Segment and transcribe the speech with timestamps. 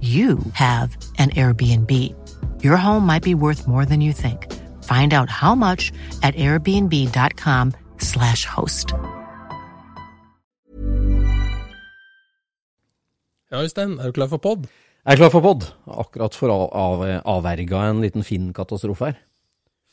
[0.00, 1.90] you have an Airbnb.
[2.62, 4.46] Your home might be worth more than you think.
[4.84, 8.94] Find out how much at airbnb.com/slash host.
[13.50, 14.58] Ja, Øystein, er du klar for pod?
[15.06, 15.64] Jeg er klar for pod.
[15.90, 19.16] Akkurat for å av, avverga en liten fin katastrofe her.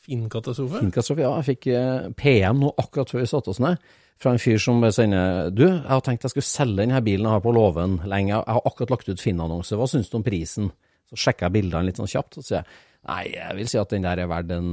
[0.05, 0.79] Fin katastrofe?
[0.79, 1.31] Fin katastrofe, ja.
[1.39, 3.81] Jeg fikk eh, PM nå akkurat før vi satte oss ned,
[4.21, 7.35] fra en fyr som sender Du, jeg har tenkt jeg skulle selge denne bilen jeg
[7.37, 8.33] har på låven lenge.
[8.33, 9.77] Jeg har akkurat lagt ut Finn-annonse.
[9.77, 10.65] Hva syns du om prisen?
[11.07, 12.67] Så sjekker jeg bildene litt sånn kjapt, og så sier jeg
[13.07, 14.69] nei, jeg vil si at den der er verdt en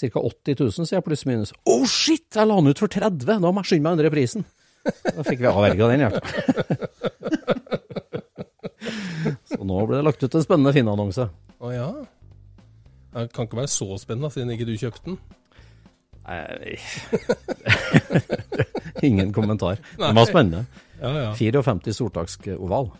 [0.00, 0.18] ca.
[0.18, 1.52] 80 000, sier jeg pluss minus.
[1.68, 3.26] Oh shit, jeg la den ut for 30!
[3.28, 4.42] Da må jeg skynde meg å endre prisen.
[4.88, 6.24] Da fikk vi avverga den, hjertet.
[9.52, 11.24] Så nå ble det lagt ut en spennende Finn-annonse.
[11.60, 11.88] Å ja.
[13.12, 15.18] Det kan ikke være så spennende, siden ikke du kjøpte den.
[16.24, 16.76] Nei
[19.02, 19.78] Ingen kommentar.
[19.98, 20.64] Den var spennende.
[21.00, 21.30] Ja, ja.
[21.34, 22.90] 54 sortaksk oval.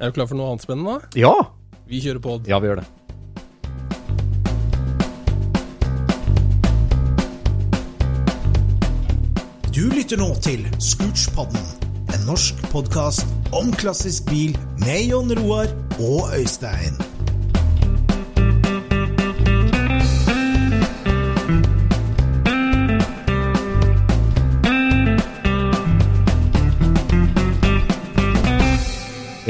[0.00, 1.20] Er du klar for noe annet spennende, da?
[1.20, 1.34] Ja!
[1.90, 2.48] Vi kjører pod.
[2.48, 2.88] Ja, vi gjør det.
[9.74, 11.62] Du lytter nå til Scootspodden,
[12.10, 16.98] en norsk podkast om klassisk bil med Jon Roar og Øystein.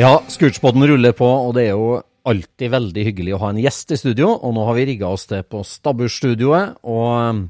[0.01, 1.99] Ja, Scootspoden ruller på, og det er jo
[2.31, 4.31] alltid veldig hyggelig å ha en gjest i studio.
[4.39, 6.79] Og nå har vi rigga oss til på Stabbursstudioet.
[6.89, 7.43] Og um,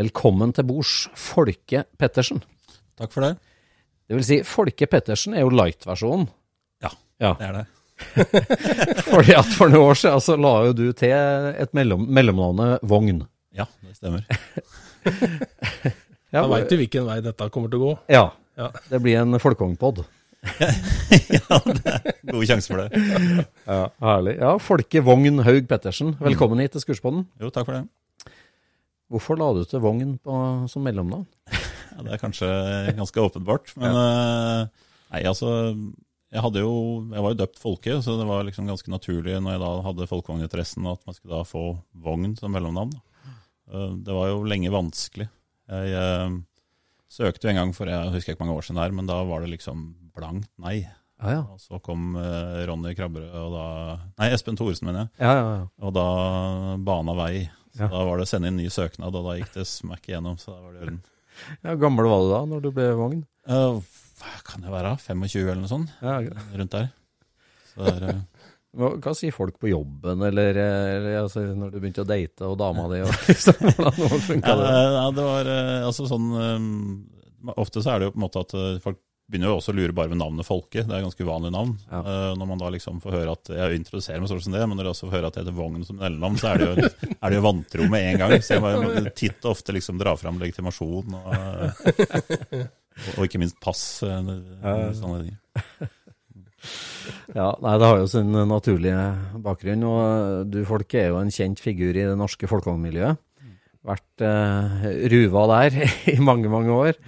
[0.00, 2.40] velkommen til bords, Folke Pettersen.
[3.00, 3.32] Takk for det.
[4.08, 6.28] Det vil si, Folke Pettersen er jo light-versjonen.
[6.84, 6.92] Ja,
[7.22, 7.34] Ja.
[7.40, 7.66] det er det.
[9.12, 13.20] Fordi at for noen år siden så la jo du til et mellom, mellomnavnet Vogn.
[13.56, 14.24] Ja, det stemmer.
[16.32, 17.88] Ja, Da veit du hvilken vei dette kommer til å gå.
[18.08, 18.22] Ja,
[18.56, 18.70] Ja.
[18.88, 19.98] det blir en folkevognpod.
[21.36, 23.02] ja, det er god sjanse for det.
[23.68, 24.34] Ja, herlig.
[24.40, 27.26] Ja, Folke Vogn Haug Pettersen, velkommen hit til Skurspodden.
[27.40, 28.32] Jo, takk for det.
[29.12, 30.38] Hvorfor la du til Vogn på,
[30.72, 31.26] som mellomnavn?
[31.92, 32.46] Ja, det er kanskje
[32.96, 33.74] ganske åpenbart.
[33.76, 36.70] Men eh, nei, altså jeg, hadde jo,
[37.12, 40.06] jeg var jo døpt Folke, så det var liksom ganske naturlig når jeg da hadde
[40.08, 41.66] folkevogninteressen, at man skulle da få
[42.00, 42.94] Vogn som mellomnavn.
[43.68, 45.28] Eh, Det var jo lenge vanskelig.
[45.68, 46.38] Jeg eh,
[47.12, 49.44] søkte jo en gang for jeg husker ikke mange år siden her, men da var
[49.44, 49.84] det liksom
[50.16, 50.82] blankt nei.
[51.22, 51.42] Ja, ja.
[51.54, 53.66] Og så kom eh, Ronny Krabberød og da
[54.18, 55.12] Nei, Espen Thoresen, mener jeg.
[55.22, 55.66] Ja, ja, ja.
[55.86, 56.06] Og da
[56.82, 57.46] bana vei.
[57.72, 60.36] Så da var det å sende inn ny søknad, og da gikk det smack igjennom.
[60.40, 60.98] Så da var det orden.
[61.64, 63.22] ja gammel var du da, når du ble Vogn?
[63.48, 63.78] Uh,
[64.20, 64.96] hva kan det være?
[65.06, 65.94] 25 eller noe sånt?
[66.02, 66.18] Ja,
[66.52, 66.90] Rundt der.
[67.72, 68.20] Så der
[68.72, 72.54] Hva, hva sier folk på jobben, eller, eller altså, når du begynte å date og
[72.56, 73.02] dama di?
[73.04, 74.68] Liksom, hvordan funka det?
[74.96, 76.70] ja, det var eh, altså sånn um,
[77.52, 78.96] Ofte så er det jo på en måte at folk
[79.32, 80.82] begynner jo også å lure bare ved navnet Folke.
[80.84, 81.72] Det er et ganske uvanlig navn.
[81.90, 82.00] Ja.
[82.04, 84.76] Uh, Når man da liksom får høre at Jeg introduserer meg sånn som det, men
[84.78, 86.90] når jeg også får høre at jeg heter Vogn som mellomnavn, så er det jo,
[87.16, 88.36] er det jo vantro med en gang.
[88.44, 91.32] Så jeg må titt og ofte liksom dra fram legitimasjon og,
[93.16, 93.82] og ikke minst pass.
[94.04, 95.36] eh, Sånne ting.
[97.34, 99.02] Ja, nei, Det har jo sin naturlige
[99.42, 99.82] bakgrunn.
[99.88, 103.18] og Du Folke er jo en kjent figur i det norske folkevognmiljøet.
[103.82, 105.80] Vært eh, ruva der
[106.14, 107.00] i mange, mange år.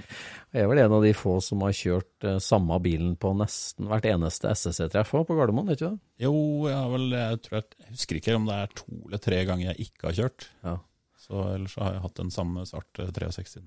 [0.54, 3.88] Jeg er vel en av de få som har kjørt eh, samme bilen på nesten
[3.90, 5.98] hvert eneste SSC-treff på Gardermoen, ikke det?
[6.22, 6.34] Jo,
[6.68, 9.40] jeg, har vel, jeg, tror jeg, jeg husker ikke om det er to eller tre
[9.48, 10.46] ganger jeg ikke har kjørt.
[10.62, 10.76] Ja.
[11.24, 13.66] Så Ellers har jeg hatt den samme svart 63-en.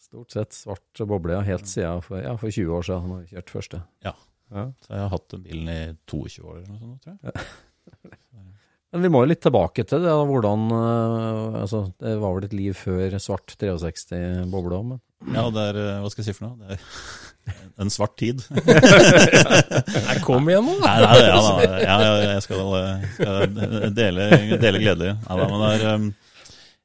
[0.00, 3.34] Stort sett svart boble, ja, helt siden for, ja, for 20 år siden har jeg
[3.34, 3.82] kjørt første.
[4.06, 4.14] Ja.
[4.54, 4.66] Ja.
[4.86, 8.16] Så jeg har hatt den bilen i 22 år eller noe sånt, tror jeg.
[8.90, 12.46] Men vi må jo litt tilbake til det, da, hvordan eh, altså, Det var vel
[12.48, 16.30] et liv før svart 63 boble òg, men Ja, det er eh, Hva skal jeg
[16.32, 16.56] si for noe?
[16.70, 16.78] Det
[17.52, 18.40] er en svart tid.
[20.06, 20.74] Nei, kom igjen nå!
[20.82, 21.96] Nei, nei, ja, da, ja,
[22.36, 24.26] jeg skal, eh, skal dele,
[24.60, 25.14] dele glede.
[25.16, 26.10] Ja, da, men det er, um,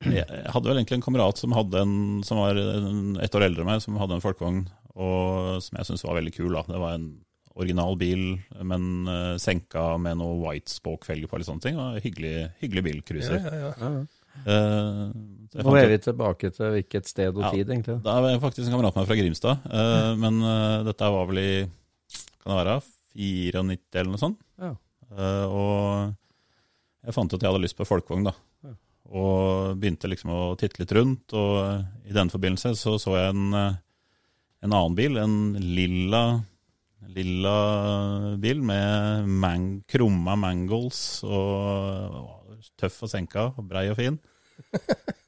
[0.06, 1.94] jeg hadde vel egentlig en kamerat som, hadde en,
[2.28, 4.64] som var en- ett år eldre enn meg, som hadde en folkevogn,
[4.96, 6.52] og som jeg syntes var veldig kul.
[6.56, 6.66] Da.
[6.72, 7.08] Det var en
[7.56, 8.26] original bil,
[8.68, 11.40] men eh, senka med noe white spoke-felger på.
[11.40, 11.78] Litt sånne ting.
[11.78, 13.40] Det var en hyggelig, hyggelig bilcruiser.
[13.40, 14.06] Ja, ja, ja.
[14.46, 17.52] Jeg nå er vi tilbake til hvilket sted og Ja.
[17.54, 18.02] tid, egentlig.
[18.04, 21.40] Da er faktisk en kamerat med meg fra Grimstad, eh, men uh, dette var vel
[21.40, 21.52] i
[22.44, 22.82] kan det være,
[23.16, 24.42] 94 eller noe sånt.
[24.60, 24.74] Ja.
[25.48, 26.14] Og
[27.06, 28.34] jeg fant ut at jeg hadde lyst på folkevogn, da.
[29.16, 33.56] Og begynte liksom å titte litt rundt, og i den forbindelse så så jeg en,
[33.56, 36.44] en annen bil, en lilla,
[37.08, 37.58] lilla
[38.42, 42.35] bil med mang, krumma mangles og
[42.80, 44.20] tøff og senka og brei og fin.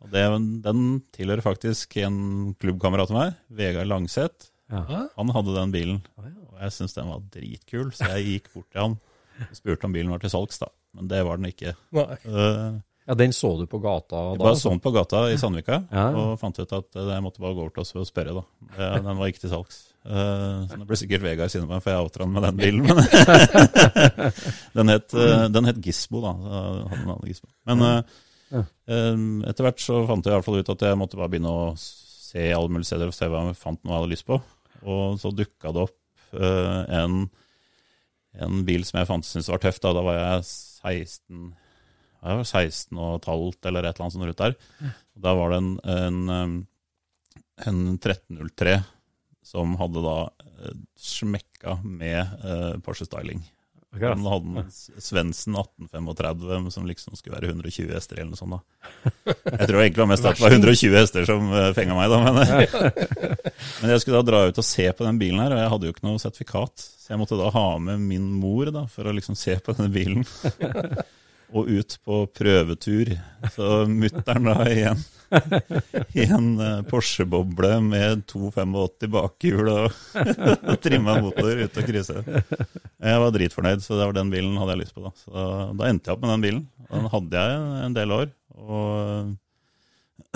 [0.04, 0.24] Og det,
[0.64, 0.84] den
[1.16, 4.52] tilhører faktisk en klubbkamerat av meg, Vegard Langseth.
[4.72, 5.06] Ja.
[5.16, 8.84] Han hadde den bilen, og jeg syntes den var dritkul, så jeg gikk bort til
[8.84, 8.98] han
[9.46, 10.70] og spurte om bilen var til salgs, da.
[10.98, 11.76] Men det var den ikke.
[11.96, 12.18] Nei.
[12.26, 14.24] Eh, ja, den så du på gata da?
[14.34, 14.68] Jeg bare altså?
[14.68, 16.08] så den på gata i Sandvika, Ja.
[16.14, 18.44] og fant ut at eh, jeg måtte bare gå over til oss og spørre, da.
[18.78, 19.84] Det- Den var ikke til salgs.
[20.08, 22.58] Eh, Så det blir sikkert Vegard sinne på meg, for jeg outra han med den
[22.58, 22.84] bilen.
[22.88, 22.98] Men
[24.78, 26.34] den, het, eh, den het Gisbo, da.
[27.26, 27.50] Gisbo.
[27.68, 28.02] Men eh,
[28.54, 29.16] eh,
[29.52, 31.74] etter hvert så fant jeg i hvert fall ut at jeg måtte bare begynne å
[31.78, 34.40] se alle mulige steder og se hva jeg fant noe jeg hadde lyst på.
[34.88, 35.98] Og så dukka det opp
[36.38, 37.22] eh, en,
[38.48, 39.80] en bil som jeg fant syntes var tøff.
[39.84, 41.48] Da, da var jeg 16
[42.24, 44.56] jeg var 16 og et halvt eller et eller annet sånt rundt der.
[45.18, 46.56] Og Da var det en, en,
[47.68, 48.80] en 1303
[49.48, 53.46] som hadde da eh, smekka med uh, Porsche Styling.
[53.96, 54.12] Okay.
[54.12, 54.72] Den hadde en
[55.02, 58.58] Svendsen 1835 som liksom skulle være 120 hester eller noe sånt.
[58.58, 59.36] da.
[59.56, 62.20] Jeg tror egentlig var mest at det var 120 hester som uh, fenga meg, da.
[62.28, 62.36] Men,
[63.82, 65.90] men jeg skulle da dra ut og se på den bilen her, og jeg hadde
[65.90, 66.84] jo ikke noe sertifikat.
[66.84, 69.94] Så jeg måtte da ha med min mor da, for å liksom se på denne
[69.96, 70.28] bilen.
[71.56, 73.14] Og ut på prøvetur.
[73.54, 75.06] Så mutter'n da igjen
[76.16, 79.98] i en eh, Porsche-boble med 285 bakhjul og,
[80.72, 82.22] og trimma motor ute og krysse.
[82.24, 85.04] Jeg var dritfornøyd, så det var den bilen hadde jeg lyst på.
[85.04, 85.48] Da Så
[85.80, 86.64] da endte jeg opp med den bilen.
[86.92, 88.32] Den hadde jeg en del år.
[88.58, 89.36] Og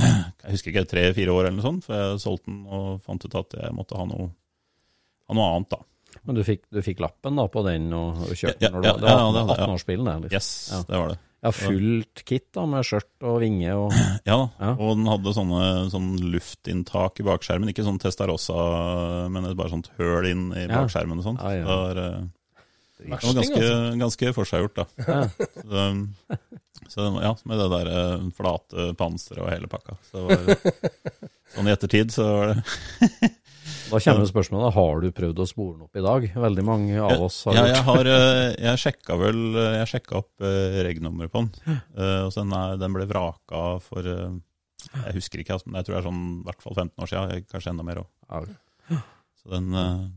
[0.01, 3.39] jeg husker ikke, tre-fire år eller noe sånt, for jeg solgte den og fant ut
[3.39, 4.31] at jeg måtte ha noe,
[5.29, 5.71] ha noe annet.
[5.73, 5.81] da.
[6.23, 8.93] Men du fikk, du fikk lappen da på den og, og kjørte Ja, den ja,
[8.93, 10.05] var- det ja, var ja, det hadde jeg, 18-årsbilen?
[10.09, 10.35] der, liksom.
[10.37, 10.81] Yes, Ja.
[10.87, 11.19] det var det.
[11.41, 13.95] Ja, fullt kit da, med skjørt og vinge og
[14.29, 14.71] Ja, Ja.
[14.77, 17.71] og den hadde sånne, sånn luftinntak i bakskjermen.
[17.73, 18.59] Ikke sånn Testarossa,
[19.33, 20.83] men bare sånt høl inn i Ja.
[20.83, 21.41] bakskjermen og sånt.
[21.41, 21.65] Ja, ja.
[21.65, 22.21] Det var, eh,
[23.01, 23.99] det var ganske, altså.
[24.03, 24.85] ganske forseggjort, da.
[25.65, 25.87] Så,
[26.91, 29.97] så ja, med det der eh, flate panseret og hele pakka.
[30.11, 30.45] Så var,
[31.55, 33.31] sånn i ettertid så var det
[33.91, 36.27] Da kommer spørsmålet, har du prøvd å spore den opp i dag?
[36.45, 40.45] Veldig mange av oss har ja, jeg har eh, Jeg sjekka vel Jeg sjekka opp
[40.45, 41.75] uh, reg-nummeret på den.
[41.97, 44.39] Eh, og så den, er, den ble vraka for eh,
[44.95, 47.11] Jeg husker ikke, altså, men jeg tror det er sånn i hvert fall 15 år
[47.11, 47.45] siden.
[47.51, 48.49] Kanskje enda mer òg.
[49.41, 49.69] Så den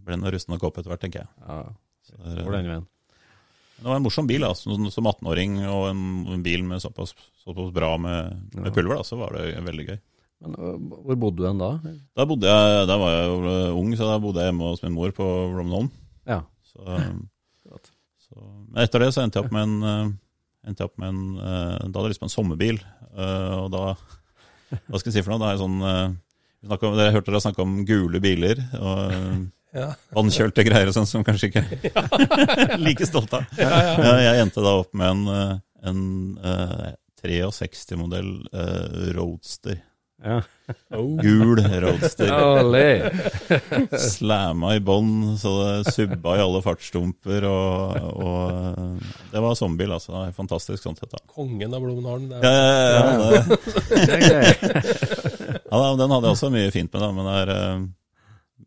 [0.04, 1.30] ble nå rusten nok opp etter hvert, tenker jeg.
[1.48, 1.60] ja,
[2.04, 2.88] Så er, eh, den veien.
[3.80, 4.54] det var en morsom bil, da.
[4.56, 6.02] Som, som 18-åring og en,
[6.36, 9.98] en bil med såpass, såpass bra med, med pulver, da, så var det veldig gøy.
[10.42, 10.56] Men
[10.90, 11.68] hvor bodde du hen da?
[12.18, 14.96] Da bodde jeg, da var jeg eh, ung, så da bodde jeg hjemme hos min
[14.96, 15.88] mor på Romnholm.
[16.28, 16.82] Ja, Så,
[18.24, 18.36] så,
[18.72, 20.12] men etter det så endte jeg opp med en,
[20.66, 22.80] endte jeg opp med en Da hadde jeg lyst på en sommerbil.
[23.14, 25.42] og da Hva skal jeg si for noe?
[25.44, 25.78] Da er jeg sånn
[26.64, 28.62] vi om, Jeg hørte dere snakke om gule biler.
[28.80, 29.88] og Ja.
[30.14, 31.64] Vannkjølte greier og sånn som kanskje ikke
[32.86, 33.46] like stolt av.
[33.58, 36.04] Ja, jeg endte da opp med en, en
[36.38, 36.92] eh,
[37.24, 39.80] 63-modell eh, Roadster.
[40.24, 40.42] Ja.
[40.96, 41.20] Oh.
[41.20, 42.30] Gul Roadster.
[44.00, 47.44] Slamma i bånn, så det subba i alle fartsdumper.
[47.44, 49.02] Og, og
[49.32, 50.22] det var sommerbil, altså.
[50.36, 51.12] Fantastisk sånn sett.
[51.12, 51.20] da.
[51.34, 52.32] Kongen av Blomdalen.
[52.40, 53.34] Ja, ja, ja, ja, det,
[55.68, 57.10] ja, da, den hadde jeg også mye fint med, da.
[57.12, 57.84] Men det, er, eh,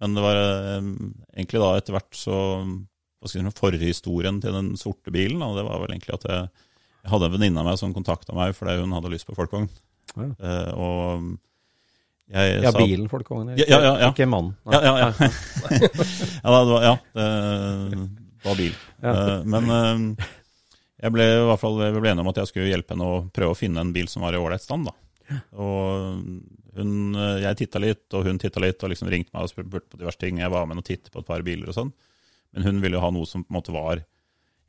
[0.03, 0.93] men det var eh,
[1.39, 2.37] egentlig da etter hvert så
[3.17, 6.29] hva skal jeg si, Forhistorien til den sorte bilen, da, det var vel egentlig at
[6.29, 6.45] jeg,
[7.01, 9.65] jeg hadde en venninne av meg som kontakta meg fordi hun hadde lyst på folkevogn.
[10.17, 10.29] Ja.
[10.37, 11.25] Uh, og
[12.29, 13.53] Jeg Ja, sa- bilen, folkevogn.
[13.55, 14.09] ikke, ja, ja, ja.
[14.11, 14.55] Ikke mannen.
[14.67, 15.11] Ja, ja, ja.
[16.43, 18.01] ja, det var, ja det
[18.43, 18.73] var bil.
[19.03, 20.25] Eh, Men eh,
[21.05, 23.21] jeg ble i hvert fall vi ble enige om at jeg skulle hjelpe henne å
[23.31, 24.89] prøve å finne en bil som var i ålreit stand.
[24.89, 25.39] da.
[25.55, 26.19] Og
[26.77, 29.87] hun, eh, jeg titta litt, og hun titta litt, og liksom ringte meg og spurte
[29.87, 30.39] på diverse ting.
[30.43, 31.93] Jeg var med og tittet på et par biler og sånn.
[32.53, 34.03] Men hun ville jo ha noe som på en måte var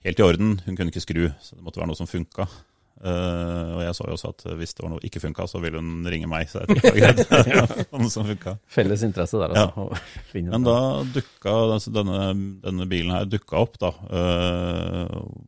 [0.05, 0.61] helt i orden.
[0.65, 2.47] Hun kunne ikke skru, så det måtte være noe som funka.
[2.99, 5.78] Eh, og jeg så jo også at hvis det var noe ikke funka, så ville
[5.78, 6.49] hun ringe meg.
[6.50, 7.23] Så jeg greit.
[7.93, 8.57] noe som funka.
[8.75, 9.87] Felles interesse der, altså.
[10.35, 10.45] Ja.
[10.50, 10.78] Men da
[11.14, 12.23] dukka altså denne,
[12.64, 13.93] denne bilen her dukka opp, da.
[14.11, 15.05] Uh,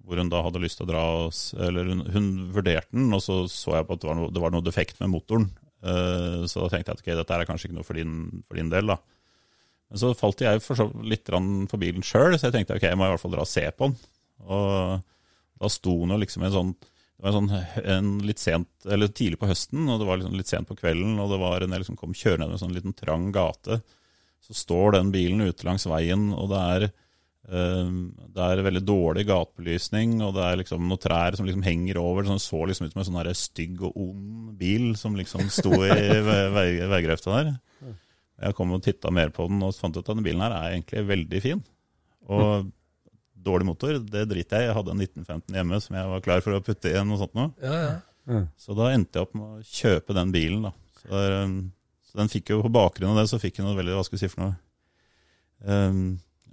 [0.07, 3.23] hvor hun da hadde lyst til å dra oss Eller hun, hun vurderte den, og
[3.25, 5.49] så så jeg på at det var noe, det var noe defekt med motoren.
[5.83, 8.61] Uh, så da tenkte jeg at ok, dette er kanskje ikke noe for din, for
[8.61, 9.01] din del, da.
[9.91, 12.99] Men så falt jeg for så litt for bilen sjøl, så jeg tenkte ok, jeg
[12.99, 13.97] må i hvert fall dra og se på den.
[14.47, 15.09] Og
[15.61, 16.73] da sto den jo liksom i en sånn
[17.21, 17.51] det var sånn,
[17.85, 21.19] en litt sent, eller tidlig på høsten, og det var liksom litt sent på kvelden,
[21.21, 23.77] og det var en del som kom kjørende ned en sånn liten trang gate.
[24.41, 26.87] Så står den bilen ute langs veien, og det er,
[27.53, 27.91] eh,
[28.25, 32.25] det er veldig dårlig gatebelysning, og det er liksom noen trær som liksom henger over.
[32.25, 35.77] Det den så liksom ut som en sånn stygg og ond bil som liksom sto
[35.77, 35.93] i
[36.31, 37.53] ve- veigrøfta der.
[38.41, 40.79] Jeg kom og titta mer på den og fant ut at denne bilen her er
[40.79, 41.61] egentlig veldig fin.
[42.33, 42.71] Og
[43.45, 44.71] dårlig motor, det driter jeg i.
[44.71, 47.37] Jeg hadde en 1915 hjemme som jeg var klar for å putte i noe sånt
[47.39, 47.51] nå.
[47.65, 48.41] Ja, ja.
[48.61, 50.67] Så da endte jeg opp med å kjøpe den bilen.
[50.69, 50.73] da.
[51.01, 51.61] Så, der, um,
[52.07, 54.19] så den fikk jo På bakgrunn av det så fikk hun noe veldig Hva skal
[54.19, 54.55] vi si for noe?
[55.65, 56.03] Um,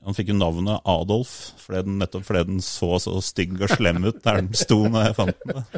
[0.07, 4.07] han fikk jo navnet Adolf fordi den, nettopp fordi den så så stygg og slem
[4.07, 5.61] ut der den sto når jeg fant den.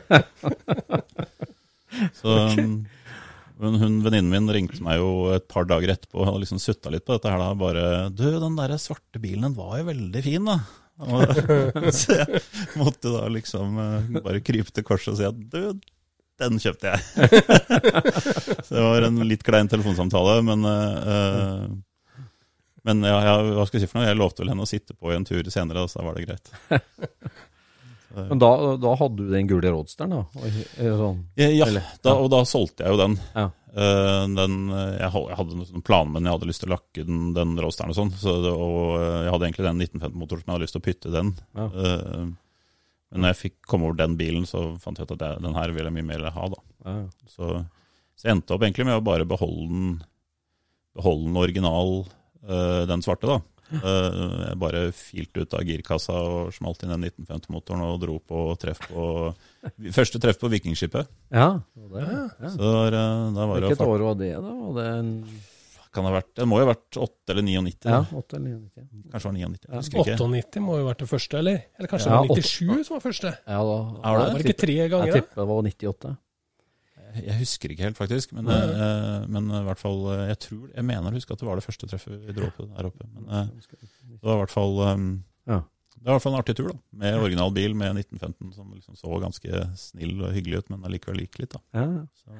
[2.19, 2.75] Så um,
[3.59, 6.91] men hun venninnen min ringte meg jo et par dager etterpå og hadde liksom sutta
[6.93, 7.49] litt på dette her da.
[7.59, 10.61] Bare 'Du, den der svarte bilen, den var jo veldig fin', da.
[10.99, 11.23] Og,
[11.99, 12.41] så jeg
[12.79, 15.79] måtte da liksom eh, bare krype til korset og si at 'du,
[16.39, 17.03] den kjøpte jeg'.
[18.65, 21.69] så det var en litt klein telefonsamtale, men uh,
[22.87, 24.07] men ja, ja, hva skal jeg si for noe?
[24.07, 26.27] Jeg lovte vel henne å sitte på i en tur senere, så da var det
[26.29, 26.51] greit.
[28.15, 28.49] Men da,
[28.81, 30.23] da hadde du den gule roadsteren, da?
[30.33, 30.59] Og,
[31.01, 31.23] sånn.
[31.37, 31.67] Ja,
[32.01, 33.17] da, og da solgte jeg jo den.
[33.35, 33.49] Ja.
[33.69, 37.31] Eh, den eh, jeg, hadde noen planer, men jeg hadde lyst til å lakke den,
[37.37, 38.13] den roasteren og sånn.
[38.17, 41.13] Så og eh, jeg hadde egentlig den 1915-motoren som jeg hadde lyst til å pytte
[41.13, 41.33] den.
[41.59, 41.67] Ja.
[41.69, 42.29] Eh,
[43.09, 45.57] men når jeg fikk komme over den bilen, så fant jeg ut at jeg, den
[45.57, 46.49] her ville jeg mye mer ha.
[46.53, 46.63] da.
[46.85, 46.97] Ja.
[47.29, 47.51] Så,
[48.17, 49.95] så jeg endte opp egentlig med å bare beholde den,
[50.97, 51.95] beholde den original,
[52.45, 53.58] eh, den svarte, da.
[53.69, 58.41] Eh, jeg bare filte ut av girkassa og smalt inn den 1950-motoren og dro på
[58.61, 59.03] treff på
[59.93, 61.07] Første treff på Vikingskipet.
[61.29, 61.51] ja.
[61.75, 62.17] det var det.
[62.41, 62.49] ja.
[62.55, 64.53] Så der, eh, da var det Hvilket år var det, da?
[64.65, 65.13] Var det en
[65.89, 67.77] kan ha vært, Det må jo ha vært 8 eller 99.
[67.89, 68.17] ja, da.
[68.21, 69.05] 8 eller 99?
[69.09, 69.59] Kanskje det var 99.
[69.65, 69.69] Ja.
[69.69, 70.17] Jeg husker ikke.
[70.21, 71.61] 98 må jo ha vært det første, eller?
[71.79, 73.31] Eller kanskje Ja, det var 97 som var første?
[73.47, 74.25] Ja, da, Er det?
[74.29, 75.19] Var det ikke tre ganger, Jeg da?
[75.21, 76.17] tipper det var 98.
[77.17, 78.33] Jeg husker ikke helt, faktisk.
[78.37, 81.47] Men, eh, men i hvert fall eh, Jeg tror, jeg mener å huske at det
[81.49, 83.07] var det første treffet vi dro på der oppe.
[83.15, 85.11] Men uh, det var i hvert fall um,
[85.49, 85.61] Ja.
[85.99, 86.79] Det var i hvert fall en artig tur, da.
[87.01, 91.25] Med original bil med 1915 som liksom så ganske snill og hyggelig ut, men allikevel
[91.25, 91.59] gikk litt, da.
[91.75, 91.87] Ja.
[92.21, 92.37] Så,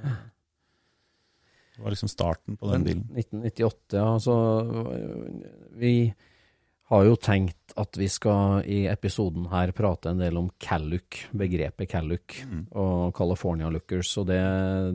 [1.75, 3.03] det var liksom starten på den bilen.
[3.19, 4.07] 1998, ja.
[4.23, 4.37] Så
[5.79, 5.93] vi
[6.89, 11.87] har jo tenkt at vi skal i episoden her prate en del om Calluc, begrepet
[11.91, 12.63] Calluc, Mm.
[12.75, 14.39] og California Lookers, og det,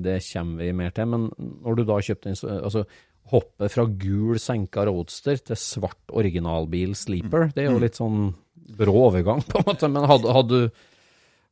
[0.02, 1.06] det kommer vi mer til.
[1.06, 2.82] Men når du da kjøpte altså
[3.30, 8.34] hoppet fra gul senka roadster til svart originalbil sleeper, det er jo litt sånn
[8.76, 9.88] brå overgang, på en måte.
[9.88, 10.84] Men hadde, hadde, du,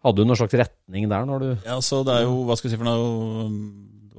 [0.05, 2.69] hadde du noen slags retning der når du Ja, så det er jo, hva skal
[2.71, 3.49] jeg si for noe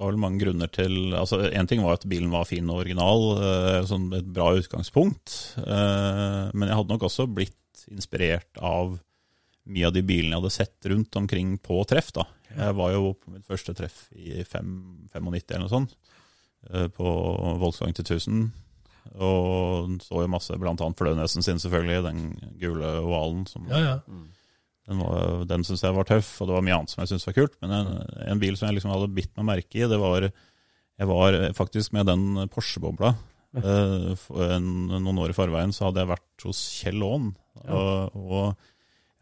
[0.03, 3.25] var vel mange grunner til altså En ting var at bilen var fin og original,
[3.39, 5.35] eh, sånn et bra utgangspunkt.
[5.63, 8.97] Eh, men jeg hadde nok også blitt inspirert av
[9.63, 12.11] mye av de bilene jeg hadde sett rundt omkring på treff.
[12.15, 12.27] da.
[12.51, 14.73] Jeg var jo på mitt første treff i 5,
[15.15, 15.95] 95 eller noe sånt,
[16.69, 17.15] eh, på
[17.63, 18.51] Volkswagen til 1000.
[19.19, 22.21] Og så jo masse, annet Flønesen sin selvfølgelig, den
[22.59, 23.97] gule ovalen som Ja, ja.
[24.89, 27.27] Den, var- den syns jeg var tøff, og det var mye annet som jeg syntes
[27.29, 27.53] var kult.
[27.63, 27.91] Men en,
[28.33, 31.93] en bil som jeg liksom hadde bitt meg merke i, det var Jeg var faktisk
[31.95, 33.13] med den Porsche-bobla.
[33.53, 37.31] Eh, noen år i forveien så hadde jeg vært hos Kjell Aaen.
[37.63, 38.37] Og, og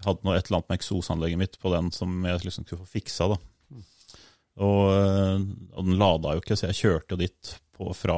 [0.02, 2.84] jeg hadde noe, et eller annet med eksosanlegget mitt på den som jeg liksom skulle
[2.86, 3.30] få fiksa.
[3.36, 3.40] da.
[4.62, 5.44] Og, eh,
[5.78, 8.18] og den lada jo ikke, så jeg kjørte jo dit på, fra,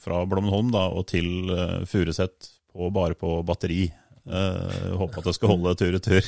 [0.00, 3.82] fra Blommenholm da, og til uh, Furuset på, bare på batteri.
[4.22, 6.26] Uh, håper at det skal holde tur i tur.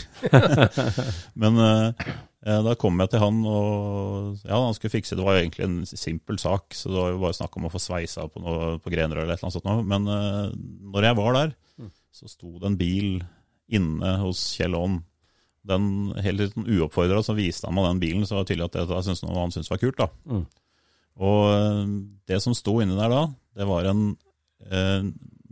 [1.40, 5.44] Men eh, da kom jeg til han, og ja, han skulle fikse Det var jo
[5.44, 8.42] egentlig en simpel sak, så det var jo bare snakk om å få sveisa på,
[8.42, 9.86] noe, på grener eller et eller annet sånt.
[9.92, 10.50] Men uh,
[10.90, 11.54] når jeg var der,
[12.14, 13.08] så sto det en bil
[13.74, 14.98] inne hos Kjell Aaen.
[15.64, 15.86] Den
[16.20, 19.04] helt sånn uoppfordra så viste han meg den bilen, så var det tydelig at det
[19.06, 20.02] synes noe han syntes var kult.
[20.02, 20.10] da.
[20.28, 20.44] Mm.
[21.24, 21.94] Og
[22.26, 23.22] det som sto inni der da,
[23.54, 24.02] det var en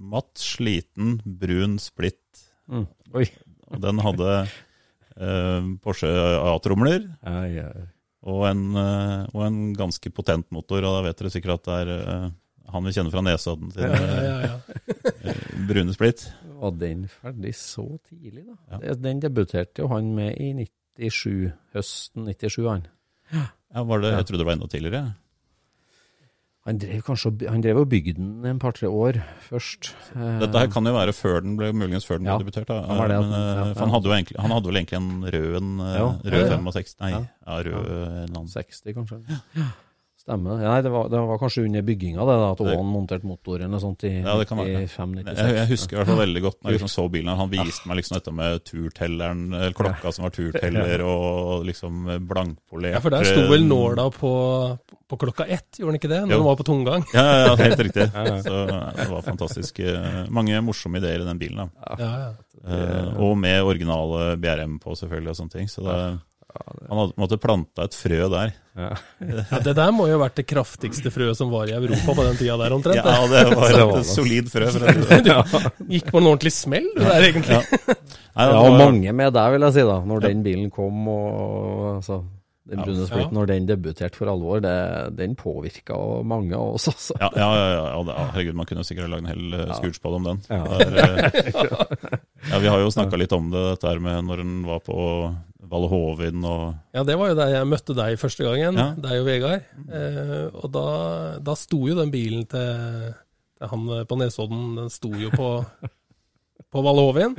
[0.02, 2.44] matt, sliten, brun splitt.
[2.66, 2.86] Mm.
[3.12, 6.10] Og den hadde eh, Porsche
[6.42, 10.84] A-tromler og, en, eh, og en ganske potent motor.
[10.84, 12.28] Og da vet dere sikkert at det er eh,
[12.72, 14.56] han vi kjenner fra Nesodden sin Ja, ja,
[15.22, 16.28] eh, brune splitt.
[16.62, 18.94] Var den ferdig så tidlig, da?
[18.94, 20.52] Den debuterte jo han med i
[21.00, 22.86] 97, høsten 97, han.
[23.32, 25.02] Ja, var det, jeg trodde det var enda tidligere.
[26.62, 29.16] Han drev kanskje Han drev og bygde den en par-tre år
[29.48, 29.88] først.
[30.14, 32.68] Dette her kan jo være før den ble, muligens før den ble Ja, debutert.
[32.70, 32.76] Da.
[32.86, 35.10] Han, det, Men, eh, ja, for han, hadde jo egentlig, han hadde vel egentlig en
[35.34, 36.58] rød, en, eh, Ja, rød ja, ja.
[36.62, 37.22] 65 Nei, Ja.
[37.46, 38.52] ja, rød en eller annen.
[38.54, 39.18] 60, kanskje.
[40.22, 40.60] Stemmer.
[40.62, 43.72] Ja, det, var, det var kanskje under bygginga det, da, at Det- monterte motor eller
[43.72, 44.84] noe sånt i Ja, det kan være.
[44.86, 45.40] 95-96.
[45.40, 47.30] Jeg, jeg husker i hvert fall veldig godt når jeg liksom så bilen.
[47.40, 52.94] Han viste meg liksom dette med turtelleren, eller klokka som var turteller, og liksom blankpolert
[52.94, 54.32] ja, for der sto vel nåla på,
[55.10, 56.20] på klokka ett, gjorde den ikke det?
[56.28, 57.04] Når den var på tomgang?
[57.18, 58.06] Ja, ja, ja, helt riktig.
[58.46, 59.80] Så det var fantastisk.
[59.82, 61.66] eh, Mange morsomme ideer i den bilen.
[61.66, 61.96] da.
[61.98, 62.32] Ja, ja.
[62.62, 65.66] Eh, og med originale BRM på, selvfølgelig, og sånne ting.
[65.72, 65.98] Så det,
[66.62, 68.54] han hadde måtte planta et frø der.
[68.72, 68.88] Ja.
[69.20, 72.24] Ja, det der må jo ha vært det kraftigste frøet som var i Europa på
[72.24, 73.04] den tida der, omtrent.
[73.04, 74.04] Ja, det var et det.
[74.08, 74.68] solid frø.
[74.72, 75.34] For det.
[75.52, 75.66] sånn.
[75.92, 77.58] Gikk på en ordentlig smell, du der, egentlig.
[78.38, 79.98] Nei, Ja, og mange med deg, vil jeg si, da.
[80.08, 82.22] Når den bilen kom, og altså,
[82.72, 82.86] den Ja.
[82.86, 83.36] brune splitten, Ja.
[83.36, 84.72] når den debuterte for alvor, det,
[85.20, 87.18] den påvirka mange av oss, altså.
[87.20, 90.16] Ja, ja, ja, ja, ja, ja, herregud, man kunne sikkert lagd en hel uh, scootspad
[90.16, 90.40] om den.
[90.48, 90.64] Ja.
[90.64, 92.18] Det er, eh,
[92.54, 94.96] ja, vi har jo snakka litt om det, dette her med når den var på
[95.72, 96.62] Valle Hovin og
[96.94, 98.88] Ja, det var jo der jeg møtte deg første gangen, Ja.
[99.00, 99.68] deg og Vegard.
[99.88, 100.86] Eh, og da,
[101.40, 103.12] da sto jo den bilen til,
[103.58, 105.48] til han på Nesodden, den sto jo på,
[106.72, 107.38] på Valle Hovin.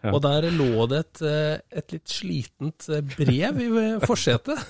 [0.00, 0.14] Ja.
[0.14, 3.70] Og der lå det et, eh, et litt slitent eh, brev i
[4.04, 4.62] forsetet.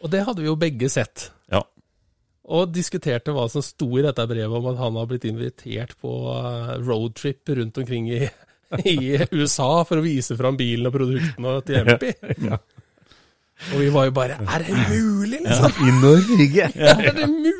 [0.00, 1.28] Og det hadde vi jo begge sett.
[1.52, 1.60] Ja.
[2.50, 6.10] Og diskuterte hva som sto i dette brevet om at han har blitt invitert på
[6.34, 8.24] eh, roadtrip rundt omkring i,
[8.92, 12.12] i USA for å vise fram bilen og produktene til Empi.
[13.70, 15.74] Og vi var jo bare Er det mulig, liksom?
[15.84, 16.70] I Norge!
[16.90, 17.56] Er det mulig?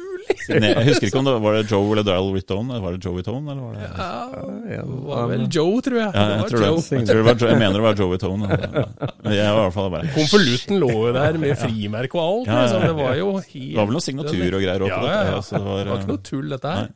[0.51, 2.79] Jeg husker ikke om det var det Joe eller Daryl Rittone.
[2.83, 6.11] Var det Joey Tone, eller var det Ja, det var vel Joe, tror jeg.
[6.15, 6.69] Ja, jeg, det var tror det.
[6.71, 6.99] Joe.
[7.01, 8.51] Jeg, tror det var, Joe- jeg mener det var Joey Tone.
[8.51, 12.51] Men jeg var i hvert fall bare Konvolutten lå jo der med frimerke og alt.
[12.51, 12.63] Ja, ja, ja.
[12.63, 12.87] Liksom.
[12.87, 15.43] Det var jo helt Det var vel noe signatur og greier òg på ja, ja.
[15.45, 16.89] så det var, Det var ikke noe tull, dette her.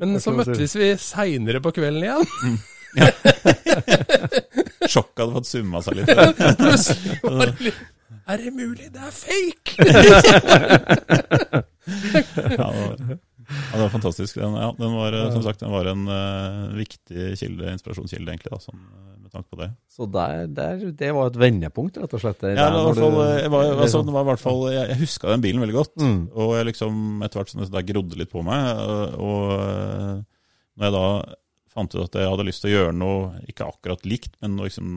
[0.00, 2.60] Men så møttes vi seinere på kvelden igjen.
[4.92, 6.10] Sjokket hadde fått summa seg litt.
[6.60, 7.80] Plutselig var det litt
[8.24, 8.86] Er det mulig?
[8.94, 9.72] Det er fake!
[11.84, 14.38] Ja, det var, ja, det var fantastisk.
[14.40, 18.48] Den, ja, den var, eh, som sagt, den var en uh, viktig kilde, inspirasjonskilde, egentlig,
[18.54, 19.66] da, sånn, eh, med tanke på det.
[19.92, 22.40] Så der, der, det var et vendepunkt, rett og slett.
[22.40, 24.30] Der, Ja, det var, i hvert fall, du- jeg, var, altså, liksom- det var i
[24.30, 25.94] hvert fall, jeg, jeg huska den bilen veldig godt.
[26.00, 26.18] Mm.
[26.32, 28.62] Og jeg liksom, etter hvert som det der grodde litt på meg,
[29.20, 30.24] og
[30.74, 31.04] når jeg da
[31.74, 34.90] fant ut at jeg hadde lyst til å gjøre noe, ikke akkurat likt, men liksom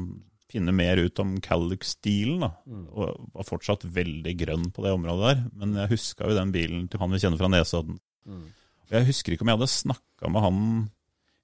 [0.48, 2.46] finne mer ut om Calluck-stilen.
[2.46, 2.52] da,
[2.94, 6.86] og var fortsatt veldig grønn på det området der, men jeg huska jo den bilen
[6.88, 8.00] til han vi kjenner fra Nesodden.
[8.28, 8.46] Mm.
[8.94, 10.62] Jeg husker ikke om jeg hadde snakka med han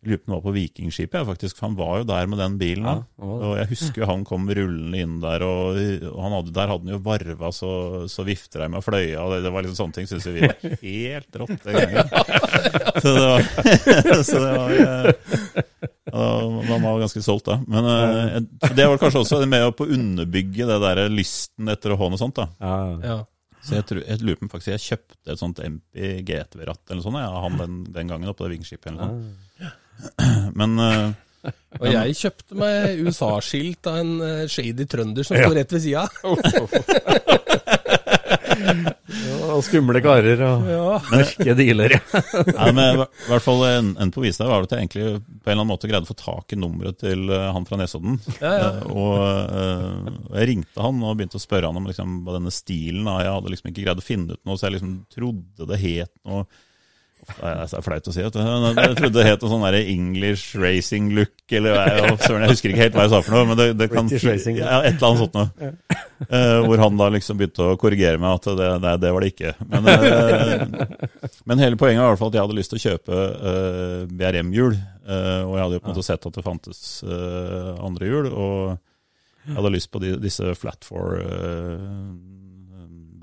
[0.10, 2.40] lurer på om det var på Vikingskipet, jeg, faktisk, for han var jo der med
[2.42, 2.88] den bilen.
[2.88, 5.80] Ja, og jeg husker han kom rullende inn der, og,
[6.12, 7.72] og han hadde, der hadde han jo varva så,
[8.12, 9.24] så vifter de med fløya.
[9.24, 12.14] og Det, det var liksom sånne ting syns vi var helt rått den gangen.
[13.04, 13.42] Så det var,
[14.30, 14.72] så det var
[16.14, 17.58] eh, Man var ganske solgt da.
[17.68, 18.38] Men eh,
[18.78, 22.22] det var kanskje også med å på underbygge det der lysten etter å ha noe
[22.22, 22.38] sånt.
[22.40, 22.48] da.
[23.04, 23.18] Ja.
[23.64, 27.00] Så jeg, tror, jeg lurer på om faktisk jeg kjøpte et sånt MP GTV-ratt eller
[27.00, 28.90] noe sånt, ja, han den, den gangen oppe på det Vikingskipet.
[28.92, 29.80] eller noe sånt.
[30.60, 31.52] Men uh,
[31.82, 36.06] Og jeg kjøpte meg USA-skilt av en eh, shady trønder som står rett ved sida.
[39.14, 41.00] Ja, skumle karer og Ja.
[41.12, 42.00] mørke dealere.
[42.54, 45.20] Nei, men i hvert fall en, en på vise var det at jeg egentlig på
[45.20, 48.20] en eller annen måte greide å få tak i nummeret til eh, han fra Nesodden.
[48.40, 48.70] Ja, ja.
[48.70, 53.04] Eh, og, og jeg ringte han og begynte å spørre han om liksom, denne stilen.
[53.10, 53.20] Da.
[53.26, 56.14] Jeg hadde liksom ikke greid å finne ut noe, så jeg liksom trodde det het
[56.24, 56.46] noe
[57.24, 58.24] Det er flaut å si.
[58.24, 58.38] Vet.
[58.38, 62.98] Jeg trodde det het noe sånn English racing look, eller jeg, jeg husker ikke helt
[62.98, 63.48] hva jeg sa for noe.
[63.52, 64.60] Men det, det kan, racing.
[64.60, 65.74] ja, et eller annet sånt noe.
[66.24, 69.32] Uh, hvor han da liksom begynte å korrigere meg at det, nei, det var det
[69.34, 69.54] ikke.
[69.72, 71.08] Men, uh,
[71.50, 74.00] men hele poenget var i hvert fall at jeg hadde lyst til å kjøpe uh,
[74.12, 74.78] BRM-hjul.
[75.04, 78.30] eh, og jeg hadde jo på en måte sett at det fantes andre hjul.
[78.32, 78.76] Og
[79.48, 81.20] jeg hadde lyst på de, disse flat for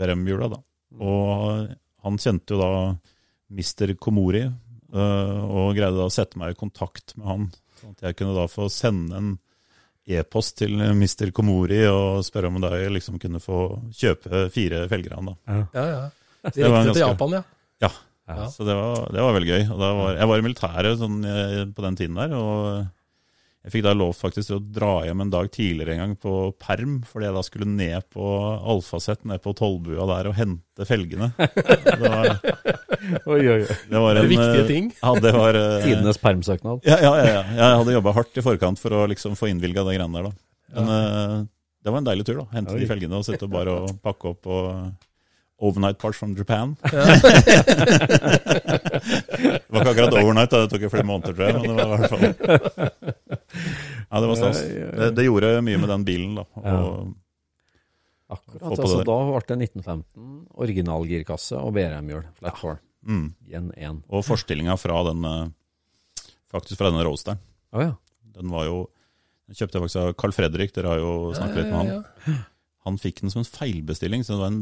[0.00, 0.60] BRM-hjula, da.
[1.00, 1.70] Og
[2.04, 2.72] han kjente jo da
[3.50, 3.94] Mr.
[3.98, 7.46] Komori, eh, og greide da å sette meg i kontakt med han.
[7.80, 9.30] Sånn at jeg kunne da få sende en
[10.10, 11.30] e-post til Mr.
[11.32, 13.60] Komori og spørre om jeg liksom kunne få
[13.94, 15.26] kjøpe fire felger av han.
[15.32, 15.58] da.
[15.74, 16.00] Ja, ja.
[16.50, 17.42] Direkte ganske- til Japan, ja.
[17.82, 17.90] Ja.
[18.30, 18.46] Ja.
[18.46, 19.62] Så det var, det var veldig gøy.
[19.72, 22.86] Og da var, jeg var i militæret sånn, eh, på den tiden der, og
[23.60, 26.30] jeg fikk da lov faktisk til å dra hjem en dag tidligere en gang på
[26.56, 28.28] perm, fordi jeg da skulle ned på
[28.72, 31.28] Alfaset, ned på Tollbua der og hente felgene.
[31.90, 32.38] Det var,
[33.32, 33.76] Oi, oi, oi.
[33.88, 34.88] det var Det en viktige eh, ting.
[34.98, 36.82] Ja, det var eh, Tidenes permsøknad.
[36.84, 37.42] Ja, ja, ja, ja.
[37.56, 40.32] Jeg hadde jobba hardt i forkant for å liksom få innvilga de greiene der, da.
[40.76, 41.36] Men eh,
[41.80, 42.46] det var en deilig tur, da.
[42.56, 42.80] Hente Oi.
[42.82, 44.66] de felgene og sitte og bare og pakke opp og
[45.60, 46.76] Overnight parts from Japan.
[49.00, 51.56] det var ikke akkurat overnight, det tok jo flere måneder, tror jeg.
[51.56, 53.20] Men det var i hvert fall
[54.10, 54.60] Ja, det var stas.
[54.62, 54.92] Ja, ja, ja.
[55.00, 56.46] Det, det gjorde mye med den bilen, da.
[56.60, 56.84] Og, Ja.
[58.30, 58.62] Akkurat.
[58.78, 60.26] Altså, da ble det 1915,
[60.62, 62.28] originalgirkasse og BRM-hjul.
[62.38, 62.76] Flat four.
[63.02, 63.24] mm.
[63.50, 63.96] Gen 1.
[64.06, 65.48] og forstillinga fra den eh,
[66.50, 67.40] Faktisk fra denne roasteren.
[67.74, 67.92] Oh, ja.
[68.34, 68.76] Den var jo
[69.50, 72.38] Den kjøpte jeg faktisk av Carl Fredrik, dere har jo snakket litt med han.
[72.86, 74.60] Han fikk den som en feilbestilling, så det var en,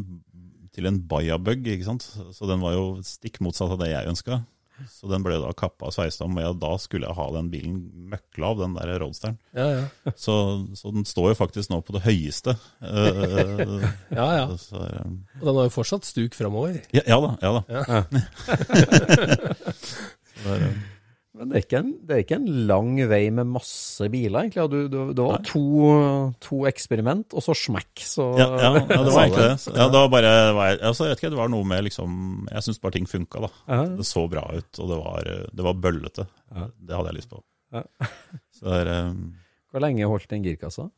[0.78, 2.06] til en bayabug, ikke sant.
[2.34, 4.42] Så den var jo stikk motsatt av det jeg ønska.
[4.86, 7.48] Så den ble da kappa og sveisa om, og ja, da skulle jeg ha den
[7.50, 7.78] bilen
[8.12, 9.38] møkklav, den der roadsteren.
[9.58, 9.66] ja.
[9.74, 10.12] ja.
[10.14, 10.34] Så,
[10.78, 12.54] så den står jo faktisk nå på det høyeste.
[12.78, 14.44] Eh, ja, ja.
[14.54, 15.18] så, um...
[15.40, 16.78] Og den har jo fortsatt stuk framover.
[16.94, 17.34] ja, ja da.
[17.42, 17.62] Ja da.
[17.74, 17.82] Ja.
[20.38, 20.78] Så eh,
[21.38, 24.64] Men det er, ikke en, det er ikke en lang vei med masse biler, egentlig.
[24.72, 25.62] Du, du, det var to,
[26.42, 29.74] to eksperiment, og så smekk, så ja, ja, ja, det var egentlig det.
[29.78, 30.32] Ja, det var bare
[30.74, 32.16] altså, jeg vet ikke, det var noe med liksom
[32.50, 33.78] Jeg syns bare ting funka, da.
[33.98, 36.26] Det så bra ut, og det var, det var bøllete.
[36.50, 37.42] Det hadde jeg lyst på.
[38.58, 39.12] Så der, er eh,
[39.70, 40.88] Hvor lenge holdt den girkassa?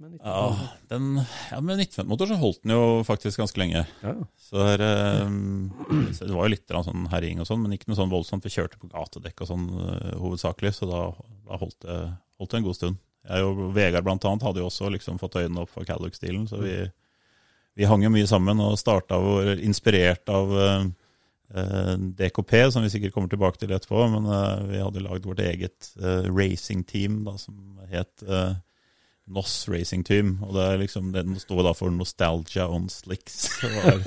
[0.00, 1.08] Men ikke- Ja, den,
[1.50, 3.82] ja, med 1915-motor så holdt den jo faktisk ganske lenge.
[4.02, 4.14] Ja.
[4.40, 4.84] Så det, er,
[5.26, 8.46] eh, så det var jo litt sånn herjing og sånn, men ikke noe sånn voldsomt.
[8.46, 11.02] Vi kjørte på gatedekk og sånn uh, hovedsakelig, så da,
[11.50, 11.98] da holdt, det,
[12.40, 13.02] holdt det en god stund.
[13.28, 16.62] Jeg og Vegard blant annet hadde jo også liksom fått øynene opp for Calluck-stilen, så
[16.62, 16.78] vi,
[17.76, 20.88] vi hang jo mye sammen og starta vår inspirert av uh,
[21.54, 25.44] eh, DKP, som vi sikkert kommer tilbake til etterpå, men uh, vi hadde lagd vårt
[25.44, 28.56] eget uh, racingteam som het eh,
[29.30, 33.44] NOS Racing Team, og det er liksom, den står da for Nostalgia on Slicks.
[33.76, 34.02] Var,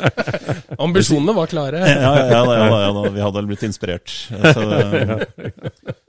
[0.83, 1.79] Ambisjonene var klare.
[1.87, 4.11] ja, ja, ja, ja, vi hadde vel blitt inspirert.
[4.27, 4.65] Så,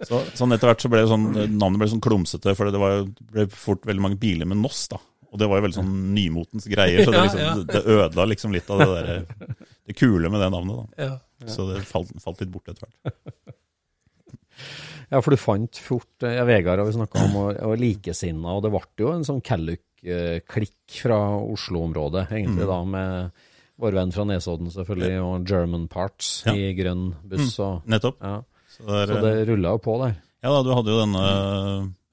[0.08, 3.04] så, sånn etter hvert så ble det sånn, navnet ble sånn klumsete, for det var
[3.34, 5.00] ble fort veldig mange biler med NOS da.
[5.34, 8.68] Og det var jo veldig sånn nymotens greier, så det, liksom, det ødela liksom litt
[8.70, 9.54] av det, der,
[9.86, 10.94] det kule med det navnet.
[10.94, 11.16] da.
[11.50, 13.22] Så det falt, falt litt bort etter hvert.
[15.10, 18.54] Ja, for du fant fort eh, ja, Vegard har vi snakka om, og, og likesinna,
[18.56, 22.70] og det ble jo en sånn Calluck-klikk fra Oslo-området, egentlig, Mm.
[22.70, 23.30] da, med
[23.80, 26.52] vår venn fra Nesodden, selvfølgelig, og German Parts Ja.
[26.54, 27.58] i grønn buss.
[27.60, 28.20] Og, Nettopp.
[28.22, 28.42] ja.
[28.74, 30.16] Så det er, Så det rulla jo på der.
[30.42, 31.24] Ja da, du hadde jo denne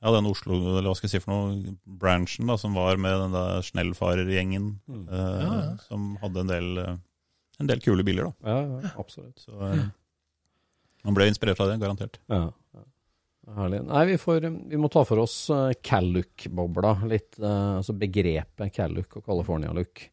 [0.02, 3.14] ja, den Oslo, eller hva skal jeg si for noe, branchen da, som var med
[3.22, 5.08] den der Snellfarer-gjengen, Mm.
[5.12, 6.96] eh, som hadde en del, eh,
[7.60, 8.34] en del kule biler da.
[8.50, 9.38] Ja, ja absolutt.
[9.38, 9.84] Så eh,
[11.08, 12.20] man ble inspirert av det, garantert.
[12.32, 12.50] Ja.
[13.52, 13.82] Herlig.
[13.88, 19.18] Nei, vi, får, vi må ta for oss uh, Calluck-bobla, litt, eh, altså begrepet Calluck
[19.18, 20.06] og California-look.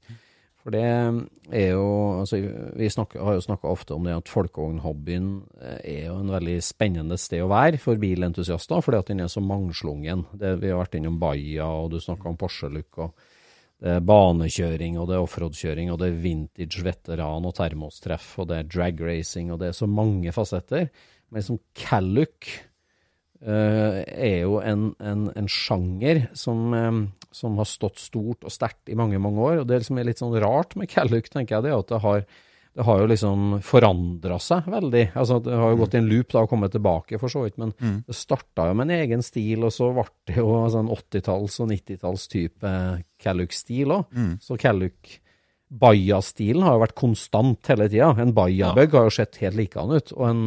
[0.59, 1.85] For det er jo
[2.19, 2.41] altså,
[2.77, 5.29] Vi snakker, har jo snakka ofte om det at folkevognhobbyen
[5.63, 9.31] eh, er jo en veldig spennende sted å være for bilentusiaster, fordi at den er
[9.33, 10.27] så mangslungen.
[10.33, 13.05] Det, vi har vært innom Baia, og du snakka om Porsche-look.
[13.05, 13.28] og
[13.79, 18.49] det er banekjøring, og det er offroad-kjøring, og det er vintage veteran og termostreff, og
[18.51, 20.89] det er drag racing, og det er så mange fasetter.
[21.29, 22.49] Men liksom Calluck
[23.47, 28.91] uh, er jo en, en, en sjanger som, um, som har stått stort og sterkt
[28.91, 29.63] i mange, mange år.
[29.63, 32.03] Og det som er litt sånn rart med Calluck, tenker jeg, det er at det
[32.03, 32.27] har,
[32.79, 35.01] det har jo liksom forandra seg veldig.
[35.19, 37.57] Altså, det har jo gått i en loop da og kommet tilbake, for så vidt,
[37.59, 37.73] men
[38.07, 41.73] det starta jo med en egen stil, og så ble det jo sånn 80-talls- og
[41.73, 42.75] 90-tallstype
[43.19, 44.13] Calluck-stil òg.
[44.47, 45.17] Så Calluck
[45.69, 48.13] Baja-stilen har jo vært konstant hele tida.
[48.23, 50.15] En Baja-bug har jo sett helt likedan ut.
[50.17, 50.45] Og en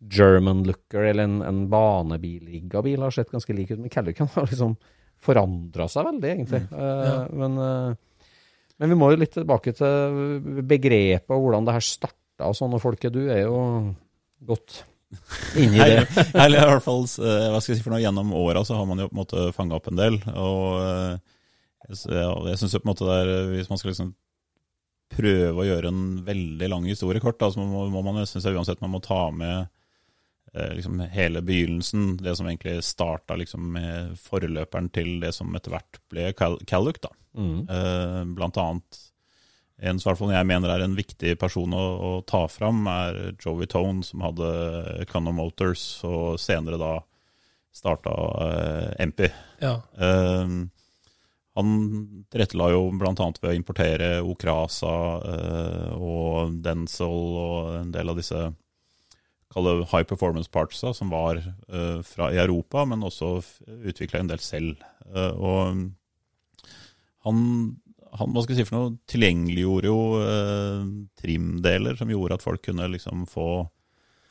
[0.00, 3.78] German looker eller en, en banebilrigga bil har sett ganske lik ut.
[3.84, 4.74] Men Callucken har liksom
[5.24, 6.62] forandra seg veldig, egentlig.
[6.72, 7.94] Eh, men, eh,
[8.80, 12.74] men vi må jo litt tilbake til begrepet og hvordan det her starta og sånn.
[12.74, 13.58] Og folket, du er jo
[14.44, 14.80] godt
[15.60, 16.02] inni det.
[16.42, 18.88] Eller i hvert fall, eh, hva skal jeg si for noe, gjennom åra så har
[18.90, 20.18] man jo på en måte fanga opp en del.
[20.34, 21.14] Og eh,
[21.90, 24.14] jeg, syns jo på en måte det er Hvis man skal liksom
[25.14, 28.56] prøve å gjøre en veldig lang historie kort, da, så må, må man synes jeg
[28.56, 29.70] uansett man må ta med eh,
[30.54, 35.98] liksom hele begynnelsen, det som egentlig starta liksom med forløperen til det som etter hvert
[36.12, 37.00] ble Calluck.
[37.02, 37.10] da.
[37.34, 37.58] Mm.
[37.66, 39.00] Eh, blant annet
[39.82, 44.04] en som jeg mener er en viktig person å, å ta fram, er Joey Tone,
[44.06, 44.46] som hadde
[45.02, 46.94] Econo Motors, og senere da
[47.74, 48.14] starta
[48.46, 49.26] eh, MP.
[49.58, 49.80] Ja.
[49.98, 50.54] Eh,
[51.54, 51.74] han
[52.30, 53.14] tilrettela jo bl.a.
[53.14, 54.94] ved å importere Okrasa
[55.30, 58.46] eh, og Denzel og en del av disse
[59.54, 63.36] high performance partsa som var uh, fra i Europa, men også
[63.86, 64.82] utvikla en del selv.
[65.06, 65.58] Uh, og
[67.24, 67.42] han,
[68.18, 70.88] han hva skal jeg si for noe, tilgjengeliggjorde jo uh,
[71.20, 73.66] trimdeler som gjorde at folk kunne liksom få,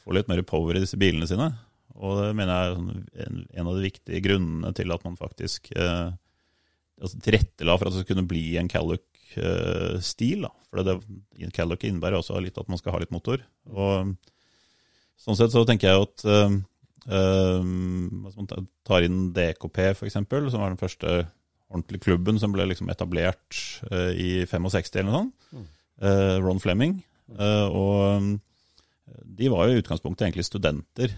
[0.03, 1.51] få litt mer power i disse bilene sine.
[1.93, 2.91] Og det mener jeg er sånn
[3.53, 8.25] en, av de viktige grunnene til at man faktisk altså tilrettela for at det kunne
[8.25, 10.47] bli en Calluck-stil.
[10.71, 10.95] For det,
[11.53, 13.43] Calluck innebærer også litt at man skal ha litt motor.
[13.69, 14.15] Og
[15.19, 16.55] Sånn sett så tenker jeg at uh,
[18.25, 18.49] Hvis man
[18.87, 21.23] tar inn DKP, f.eks., som var den første
[21.73, 25.69] ordentlige klubben som ble liksom etablert uh, i 65 eller noe sånt, mm.
[26.43, 26.97] Ron Flemming.
[27.37, 28.39] og
[29.23, 31.13] de var jo i utgangspunktet egentlig studenter,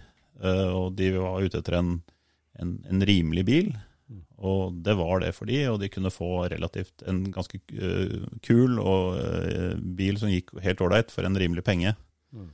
[0.75, 1.93] og de var ute etter en,
[2.61, 3.71] en, en rimelig bil.
[4.35, 7.57] Og det var det for de, og de kunne få relativt en ganske
[8.45, 9.17] kul og,
[9.97, 11.95] bil som gikk helt ålreit for en rimelig penge.
[12.35, 12.51] Mm.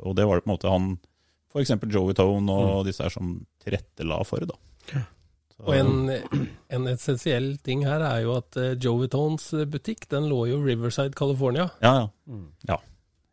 [0.00, 0.92] Og det var det på en måte han,
[1.52, 1.74] f.eks.
[1.92, 2.86] Joey Tone og mm.
[2.88, 4.46] disse her som tilrettela for.
[4.48, 4.56] da.
[5.52, 5.90] Så, og en,
[6.72, 11.12] en, essensiell ting her er jo at uh, Joey Tones butikk den lå jo Riverside,
[11.18, 11.68] California.
[11.84, 12.06] Ja, ja.
[12.26, 12.48] Mm.
[12.70, 12.78] ja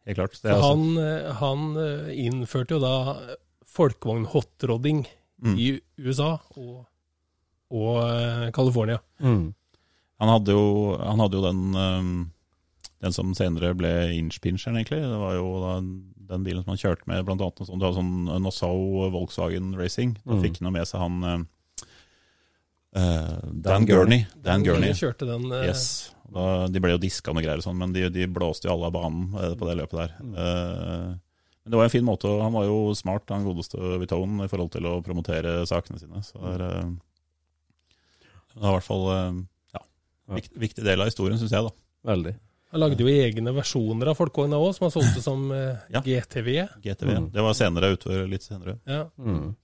[0.09, 0.35] helt klart.
[0.39, 3.37] Så han, uh, han uh, innførte jo da
[3.69, 5.05] folkevogn-hotrodding
[5.45, 5.55] mm.
[5.55, 6.83] i USA og,
[7.69, 8.97] og California.
[9.21, 9.53] Mm.
[10.19, 10.65] Han, hadde jo,
[10.97, 12.29] han hadde jo den
[12.99, 15.01] den som senere ble inch-pincheren, egentlig.
[15.07, 15.75] Det var jo da
[16.29, 20.15] den bilen som han kjørte med, blant annet sånn, sånn Nassau Volkswagen Racing.
[20.23, 20.43] Da mm.
[20.45, 21.45] fikk han med seg han
[22.95, 24.25] uh, Dan Gurney.
[24.45, 24.93] Dan Gurney.
[24.97, 25.47] kjørte den.
[25.51, 26.13] Uh, yes.
[26.29, 28.91] Da, de ble jo diska og greier og sånn, men de, de, blåste jo alle
[28.91, 30.17] av banen uh, på det løpet der.
[30.21, 30.33] Mm.
[31.63, 34.73] men det var en fin måte, han var jo smart, han godeste Vitone, i forhold
[34.75, 36.21] til å promotere sakene sine.
[36.25, 36.91] Så det, er,
[38.53, 39.07] det var i hvert fall
[39.73, 39.81] ja,
[40.37, 41.65] viktig, viktig del av historien, syns jeg.
[41.65, 41.73] da.
[42.13, 42.37] Veldig.
[42.69, 46.03] Han lagde jo egne versjoner av folkevogna òg, som han solgte som eh, ja.
[46.05, 46.51] GTV.
[46.83, 47.31] GTV, mm.
[47.33, 48.77] Det var senere, utover litt senere.
[48.89, 49.07] Ja.
[49.17, 49.55] Mm.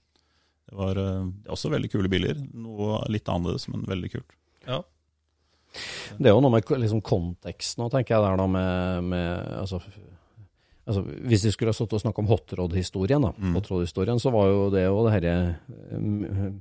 [0.66, 1.22] Det var eh,
[1.54, 2.38] også veldig kule biler.
[2.58, 4.36] Noe litt annerledes, men veldig kult.
[4.66, 4.82] Ja.
[6.16, 9.80] Det er jo noe med liksom, konteksten òg, tenker jeg, der da med, med altså,
[10.86, 13.58] altså, Hvis vi skulle ha stått og snakket om hotrod-historien, mm.
[13.58, 15.34] hot så var jo det jo det herre
[15.92, 16.56] um,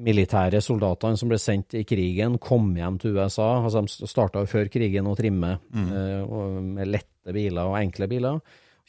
[0.00, 3.50] militære soldatene som ble sendt i krigen, kom hjem til USA.
[3.64, 5.92] altså De starta før krigen å trimme mm.
[5.92, 6.34] eh,
[6.78, 8.40] med lette biler og enkle biler.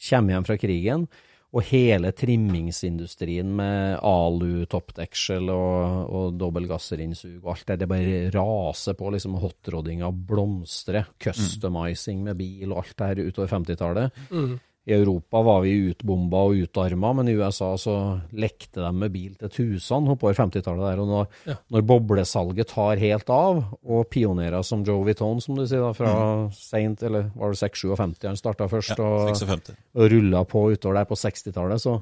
[0.07, 1.07] Kommer hjem fra krigen,
[1.53, 9.11] og hele trimmingsindustrien med alu-toppdeksel og, og dobbeltgasserinnsug og alt det, det bare raser på.
[9.13, 11.11] liksom Hotroddinga blomstrer.
[11.21, 14.23] Customizing med bil og alt det her utover 50-tallet.
[14.33, 14.55] Mm.
[14.85, 17.93] I Europa var vi utbomba og utarma, men i USA så
[18.35, 20.99] lekte de med bil til tusene oppover 50-tallet der.
[20.99, 21.55] Og når, ja.
[21.71, 26.11] når, boblesalget tar helt av, og pionerer som Joe Vitone, som du sier, da, fra
[26.11, 26.49] mm.
[26.57, 31.07] seint, eller var det 657 han starta først, ja, og, og rulla på utover der
[31.07, 31.95] på 60-tallet, så,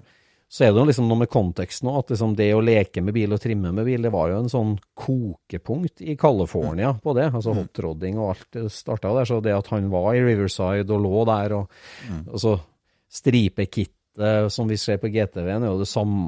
[0.50, 3.14] så, er det jo liksom noe med konteksten òg, at liksom det å leke med
[3.14, 7.06] bil og trimme med bil, det var jo en sånn kokepunkt i California mm.
[7.06, 7.30] på det.
[7.30, 7.62] Altså mm.
[7.62, 9.30] hotrodding og alt starta der.
[9.30, 12.26] Så det at han var i Riverside og lå der, og, mm.
[12.26, 12.58] og så
[13.12, 13.98] stripekittet
[14.52, 15.64] som vi ser på GTV-en,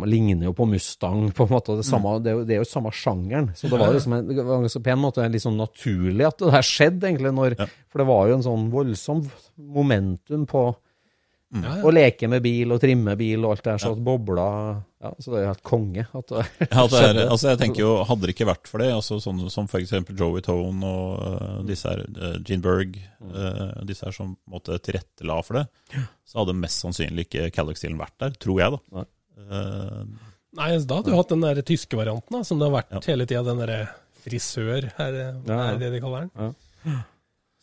[0.07, 1.31] ligner jo på Mustang.
[1.35, 2.23] på en måte, Det, samme, mm.
[2.23, 3.49] det, er, jo, det er jo samme sjangeren.
[3.55, 6.53] Så det var liksom en, det var på en måte litt sånn naturlig at det
[6.55, 7.33] her skjedde, egentlig.
[7.35, 7.57] Når.
[7.91, 9.25] For det var jo en sånn voldsom
[9.59, 10.63] momentum på
[11.53, 11.61] Mm.
[11.61, 11.83] Ja, ja.
[11.85, 14.45] Og leke med bil og trimme bil og alt det der, så at bobla
[15.03, 16.05] ja, Så det er jo helt konge.
[16.17, 18.89] At det, ja, det er, altså jeg tenker jo, Hadde det ikke vært for det,
[18.95, 19.93] altså sånn, som f.eks.
[20.17, 25.37] Joey Tone og uh, disse her, uh, Gene Berg, uh, disse her som måtte tilrettela
[25.45, 25.65] for det,
[26.25, 29.05] så hadde mest sannsynlig ikke Calluck-stilen vært der, tror jeg, da.
[29.43, 33.09] Uh, Nei, da hadde du hatt den der tyske varianten, da, som det har vært
[33.09, 33.45] hele tida.
[33.45, 33.79] Den derre
[34.25, 35.21] frisør, her,
[35.53, 36.53] er det de kaller den.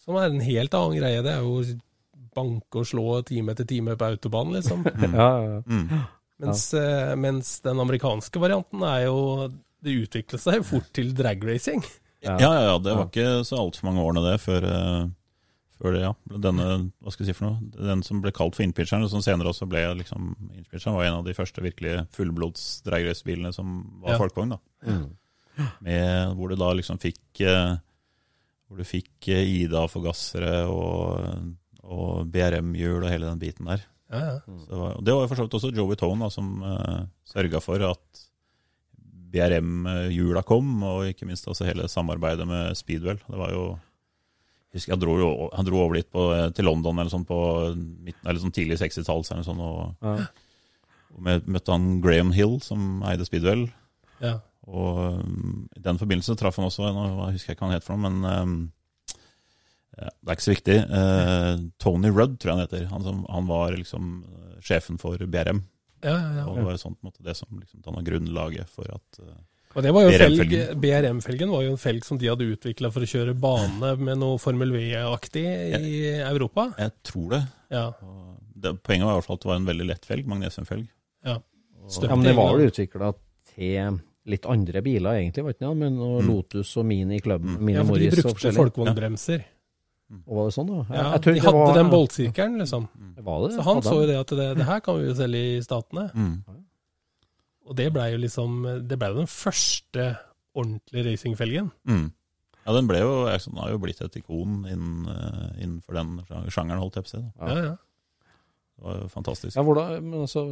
[0.00, 1.22] Som er en helt annen greie.
[1.22, 1.78] Det er jo
[2.36, 4.84] banke og slå time etter time på autobanen, liksom.
[4.86, 5.14] Mm.
[5.20, 5.62] Ja, ja, ja.
[5.66, 6.02] Mm.
[6.40, 11.82] Mens, eh, mens, den amerikanske varianten er jo Det utviklet seg fort til dragracing.
[12.24, 12.76] Ja, ja, ja.
[12.80, 15.06] Det var ikke så altfor mange årene det før, uh,
[15.80, 16.10] før det, ja.
[16.44, 16.66] Denne,
[17.00, 17.70] hva skal jeg si for noe?
[17.78, 21.16] Den som ble kalt for innpitcheren, og som senere også ble liksom innpitcheren, var en
[21.22, 24.20] av de første virkelig fullblods dragracebilene som var ja.
[24.20, 24.52] folkevogn.
[24.52, 24.60] da.
[24.84, 25.70] Mm.
[25.88, 27.80] Med, hvor du da liksom fikk uh,
[28.68, 31.24] hvor du fikk Ida-forgassere og
[31.90, 33.84] og BRM-hjul og hele den biten der.
[34.10, 34.34] Ja, ja.
[34.46, 37.60] Det, var, det var for så vidt også Joey Tone da, som uh, eh, sørga
[37.62, 38.24] for at
[39.30, 43.20] BRM-hjula kom, og ikke minst også hele samarbeidet med Speedwell.
[43.28, 43.64] Det var jo
[44.70, 47.26] jeg husker jeg dro jo, Han dro over litt på, eh, til London eller sånn
[47.26, 47.38] på
[47.74, 49.24] midten, eller sånn tidlig 60-tall.
[49.26, 50.28] Sånn, og, ja.
[51.16, 53.66] og møtte han Graham Hill, som eide Speedwell.
[54.22, 54.36] Ja.
[54.70, 57.98] Og um, I den forbindelse traff han også jeg husker ikke hva han het for
[57.98, 58.54] noe, men um,
[59.98, 60.76] ja, det er ikke så viktig.
[61.00, 62.86] Eh, Tony Rudd, tror jeg han heter.
[62.92, 65.62] Han, som, han var liksom eh, sjefen for BRM.
[66.02, 66.44] Ja, ja, ja.
[66.48, 69.34] Og det var en måte, det som liksom, danna grunnlaget for at uh,
[69.76, 70.80] Og det var jo felg, BRM-felgen.
[70.80, 74.38] BRM-felgen var jo en felg som de hadde utvikla for å kjøre bane med noe
[74.40, 75.44] Formel V-aktig
[75.76, 75.92] i
[76.24, 76.70] Europa.
[76.80, 77.42] Jeg tror det.
[77.76, 77.84] Ja.
[78.00, 78.72] Og det.
[78.82, 80.88] Poenget var i hvert fall at det var en veldig lett felg, magnesiumfelg.
[81.26, 81.36] ja.
[81.80, 83.12] Og- Ja, men det var jo utvikla
[83.56, 84.00] til
[84.30, 85.76] litt andre biler, egentlig, var det ikke det?
[85.76, 86.26] Men Mm.
[86.28, 88.60] Lotus og Mini Club, Mini ja, for de brukte folkevognbremser.
[88.62, 89.44] folkevognbremser.
[90.26, 90.78] Og var det sånn, da?
[90.90, 92.88] Ja, jeg tror de hadde var, den boltsirkelen, liksom.
[93.20, 93.50] Var det?
[93.54, 95.60] Så han Hadde så jo det at det, det her kan vi jo selge i
[95.62, 96.06] Statene.
[96.14, 96.32] Mm.
[97.70, 98.56] Og det blei jo liksom
[98.88, 100.06] Det blei jo den første
[100.58, 101.68] ordentlige racingfelgen.
[101.86, 102.08] Mm.
[102.66, 106.18] Ja, den ble jo, den har jo blitt et ikon innen, eh, innenfor den
[106.50, 107.22] sjangeren, holdt jeg på å si.
[107.38, 107.76] Ja, ja.
[108.80, 109.54] Det var jo fantastisk.
[109.56, 110.42] Ja, hvordan, men altså,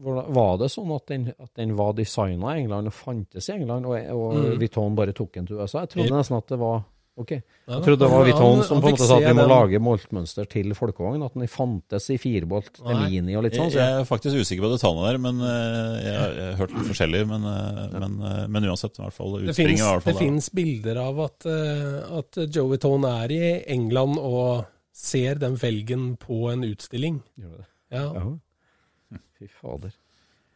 [0.00, 3.54] hvordan, Var det sånn at den, at den var designa i England og fantes i
[3.58, 4.58] England, og, og Mm.
[4.60, 5.80] Vuitton bare tok den til USA?
[5.84, 6.82] Jeg trodde nesten at det var
[7.20, 7.30] Ok.
[7.30, 7.40] Ja,
[7.76, 9.78] Jeg trodde det var Vuitton som på en måte sa at vi må den- lage
[9.84, 11.22] moltmønster til folkevogn.
[11.26, 12.80] At den fantes i firebolt.
[12.82, 13.68] Mini og litt sånn.
[13.68, 16.46] Jeg, Så jeg jeg, er faktisk usikker på detaljene der, men eh, jeg, har- jeg
[16.48, 17.22] har hørt litt forskjellig.
[17.28, 20.96] Men, eh, men, eh, men uansett, i hvert fall Det utspringet hvert det fins bilder
[21.04, 27.22] av at, at Joe Tone er i England og ser den felgen på en utstilling.
[27.38, 27.66] Gjør det.
[27.92, 28.08] Ja.
[28.14, 29.18] ja.
[29.38, 29.92] Fy fader.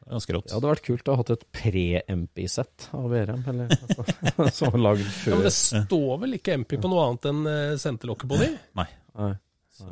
[0.06, 0.46] Er Ganske rått.
[0.46, 4.04] Det hadde vært kult å ha hatt et pre-MP-sett av VRM, eller altså,
[4.58, 5.32] som var lagd ja.
[5.34, 8.50] Men det står vel ikke MP på noe annet enn uh, senterlokket på de?
[8.78, 8.86] Nei.
[9.18, 9.32] Nei.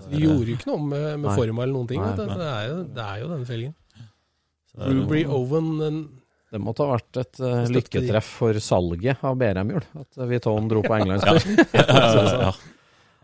[0.08, 2.00] De gjorde jo ikke noe med, med forma eller noen ting.
[2.00, 2.28] Nei, det.
[2.30, 3.74] Det, er jo, det er jo denne felgen.
[4.74, 5.98] Er Ruby Owen den,
[6.54, 9.90] Det måtte ha vært et uh, lykketreff for salget av BRM-hjul.
[10.00, 11.50] At Vuitton dro på englandstur.
[11.74, 12.54] ja, ja, ja.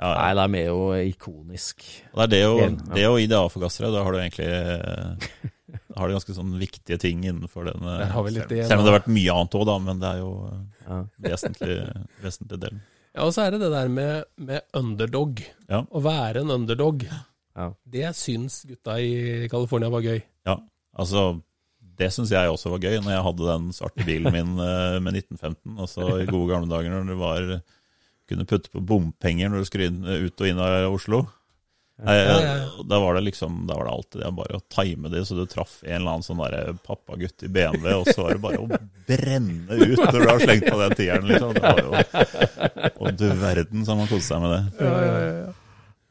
[0.00, 1.82] Ja, Nei, de er jo ikonisk.
[2.14, 2.68] Det er det og, Ja.
[2.96, 3.90] det og IDA-forgassere.
[3.92, 5.50] Da har du egentlig eh,
[5.96, 7.82] har de ganske sånn viktige ting innenfor den.
[8.68, 10.30] selv, om det har vært mye annet òg, da, men det er jo
[10.86, 10.98] Ja.
[11.26, 11.76] vesentlig,
[12.22, 12.80] vesentlig del.
[13.14, 15.40] Ja, og så er det det der med, med underdog.
[15.68, 15.82] Ja.
[15.82, 17.02] Å være en underdog.
[17.56, 17.72] Ja.
[17.84, 20.22] Det syns gutta i California var gøy.
[20.46, 20.58] Ja,
[20.96, 21.42] altså
[22.00, 25.18] det syns jeg også var gøy, når jeg hadde den svarte bilen min eh, med
[25.18, 25.74] 1915.
[25.76, 27.50] Altså i gode gamle dager når du var
[28.30, 31.24] kunne putte på bompenger når du skulle ut og inn av Oslo.
[31.26, 31.34] Nei, Ja, ja, ja.
[32.04, 35.44] Da var det liksom, da var det alltid det bare å time det, så du
[35.50, 38.68] traff en eller annen sånn der pappagutt i BMW, og så var det bare å
[39.10, 41.54] brenne ut når du har slengt på den tieren, liksom.
[41.54, 41.90] Det var jo,
[43.00, 44.60] og du verden som man kost seg med det.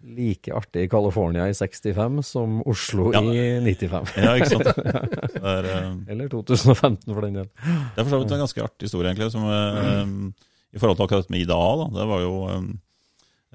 [0.10, 3.19] Like artig i California i 65 som Oslo Ja.
[3.21, 4.13] i 95.
[4.15, 4.69] Ja, ikke sant?
[5.49, 7.49] Er, eh, Eller 2015, for den del.
[7.60, 9.28] Det er for så vidt en ganske artig historie, egentlig.
[9.34, 10.34] Som, um,
[10.73, 11.89] I forhold til akkurat med IDA, da.
[11.99, 12.63] Det var jo eh,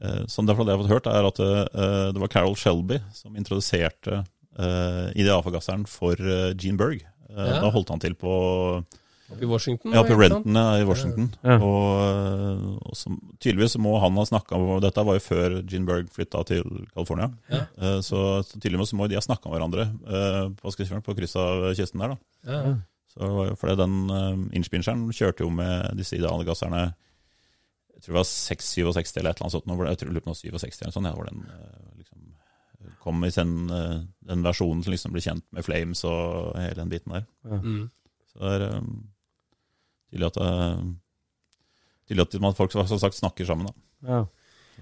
[0.02, 3.36] eh, derfor det jeg har fått hørt, er at eh, det var Carol Shelby som
[3.38, 4.22] introduserte
[4.58, 6.18] eh, IDA-forgasseren for
[6.54, 7.04] Gene Berg.
[7.34, 7.64] Ja.
[7.64, 8.34] Da holdt han til på
[9.32, 9.94] Oppe i Washington.
[9.94, 10.16] ja, oppe i?
[10.20, 11.30] Renton ja, i Washington.
[11.42, 11.56] Ja.
[11.56, 16.10] Og, og som, tydeligvis må han ha snakka om Dette var jo før Gene Berg
[16.14, 17.30] flytta til California.
[17.50, 17.64] Ja.
[18.04, 19.88] Så, så tydeligvis må de ha snakka om hverandre
[20.60, 20.74] på,
[21.08, 22.14] på kryss av kysten der.
[22.14, 22.52] da.
[22.52, 22.76] Ja.
[23.14, 26.88] Så for den uh, innspinseren kjørte jo med disse idealgasserne
[28.04, 29.66] Jeg tror det var 667 eller et eller annet sånt.
[29.66, 31.06] nå det- Jeg tror det var 67 eller sånn.
[31.08, 35.44] Ja, hvor den eh, liksom kom i den, eh, den versjonen som liksom ble kjent
[35.52, 37.24] med Flames og hele den biten der.
[37.48, 37.90] Mm.
[38.28, 39.08] Så det er um,
[40.12, 40.82] tydelig at uh,
[42.04, 43.72] Tydelig at man folk som sagt snakker sammen, da.
[44.06, 44.26] Ja.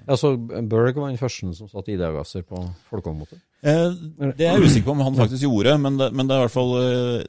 [0.09, 2.59] Altså, Berg var den første som satte ID-gasser på
[2.91, 3.39] folkevognmotor.
[3.63, 3.93] Eh,
[4.37, 6.47] det er jeg usikker på om han faktisk gjorde, men det, men det er i
[6.47, 7.23] hvert fall eh,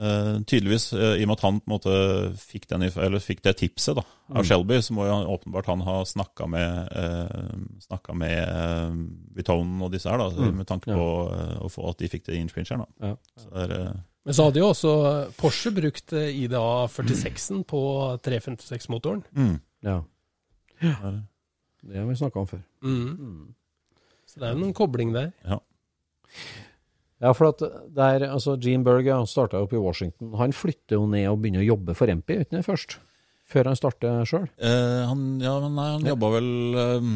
[0.00, 1.94] eh, tydeligvis, eh, i og med at han på en måte
[2.40, 4.46] fikk, den, eller fikk det tipset da, av Mm.
[4.46, 8.94] Shelby, så må jo åpenbart han ha snakka med, eh, snakket med eh,
[9.36, 10.56] Vuitton og disse her, da, Mm.
[10.56, 10.96] med tanke Ja.
[10.96, 12.86] på eh, å få at de fikk det innspincheren.
[13.00, 13.06] da.
[13.08, 13.16] Ja.
[13.36, 13.92] Så eh,
[14.24, 17.80] Men så hadde jo også Porsche brukt eh, IDA 46-en på
[18.22, 19.22] 356-motoren.
[19.34, 20.02] mm, Ja.
[20.82, 21.22] er-
[21.82, 22.62] Det har vi snakka om før.
[22.84, 23.10] Mm.
[23.16, 23.54] Mm.
[24.30, 25.32] Så det er jo noen kobling der.
[27.20, 27.60] Ja, for at
[27.92, 30.32] der, altså Gene Berg ja, starta opp i Washington.
[30.40, 32.96] Han flytter jo ned og begynner å jobbe for MP uten det først?
[33.50, 34.46] Før han starter sjøl?
[34.62, 36.50] eh, han, ja, men nei, han jobba vel
[37.02, 37.14] um,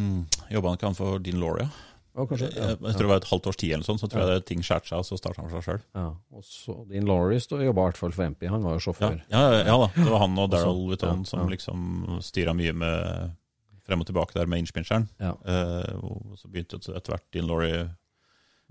[0.50, 1.68] Jobba han ikke han for Dean Lauria?
[2.14, 2.48] Ja, kanskje.
[2.55, 4.48] Jeg, jeg tror det var et halvt års tid eller sånn, så tror jeg det
[4.50, 5.81] ting skjærte seg, og så starta han for seg sjøl.
[5.98, 6.05] Ja.
[6.34, 8.45] Og så Dean Lauris jobba i hvert fall for MP.
[8.51, 9.16] Han var jo Ja, sjåfør.
[9.30, 9.89] ja, ja, ja da.
[9.97, 11.89] Det var han og Daryl Witton ja, som liksom
[12.22, 13.32] styra mye med
[13.85, 15.09] frem og tilbake der med inchpincheren.
[15.20, 15.35] Ja.
[15.45, 17.85] Eh, og så begynte etter hvert Dean Laurie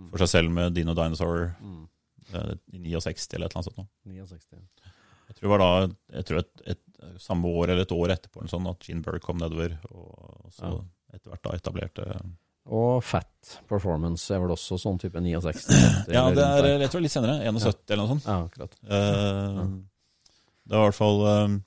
[0.09, 1.87] for seg selv med Dino Dinosaur Mm.
[2.33, 3.89] eh, i 69 eller et eller annet sånt.
[4.05, 4.91] 69, ja.
[5.29, 6.79] Jeg tror det var da jeg tror et, et,
[7.19, 10.69] samme år eller et år etterpå en sånn at Gene Burr kom nedover, og, så
[10.69, 10.81] Ja.
[11.15, 12.05] etter hvert da etablerte
[12.65, 15.65] Og Fat Performance er vel også sånn type 69?
[16.15, 17.41] Ja, det er jeg tror litt senere.
[17.43, 18.25] 71 eller noe sånt.
[18.25, 18.77] Ja, akkurat.
[18.87, 19.63] Eh,
[20.63, 21.57] Det var i hvert fall eh,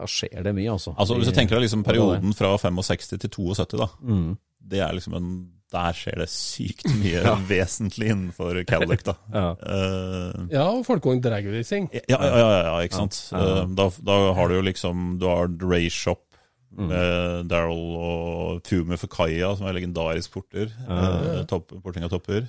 [0.00, 0.94] Da skjer det mye, altså.
[0.96, 3.88] Altså Hvis du tenker deg liksom perioden fra 65 til 72, da.
[4.00, 4.30] Mm.
[4.70, 5.26] Det er liksom en
[5.70, 7.20] Der skjer det sykt mye
[7.50, 9.14] vesentlig innenfor Cadillac, da.
[9.36, 9.44] Ja.
[9.60, 11.86] Uh, Ja, og folkevogn dragracing.
[11.94, 13.20] ja, ja, ja, ja, ja, ikke sant.
[13.30, 13.44] Ja.
[13.60, 16.24] Eh, Da, da har du jo liksom Du har Ray Shop
[16.70, 16.86] Mm.
[16.86, 20.68] med Daryl og Fume for Kaia, som er legendarisk porter.
[20.86, 22.44] Uh, topp, porting av topper.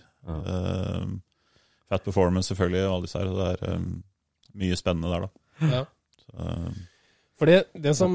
[1.89, 3.31] Fat Performance, selvfølgelig, og alle disse her.
[3.33, 4.03] Det er um,
[4.61, 5.71] mye spennende der, da.
[5.73, 5.81] Ja.
[6.21, 6.51] Så,
[7.41, 8.13] For det, det, som,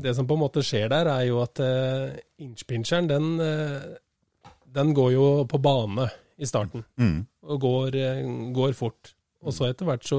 [0.00, 4.94] det som på en måte skjer der, er jo at uh, inchpincheren, den, uh, den
[4.96, 6.08] går jo på bane
[6.40, 6.84] i starten.
[6.96, 7.18] mm,
[7.52, 8.22] Og går, eh,
[8.56, 9.12] går fort.
[9.44, 10.18] Og så etter hvert så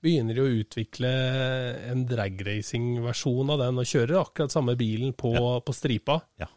[0.00, 1.08] begynner de å utvikle
[1.90, 5.32] en dragracing-versjon av den, og kjører akkurat samme bilen på,
[5.64, 6.20] på stripa.
[6.40, 6.48] Ja.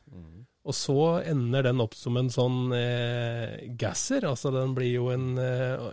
[0.64, 0.96] Og så
[1.28, 5.90] ender den opp som en sånn eh, gasser, altså den blir jo en eh,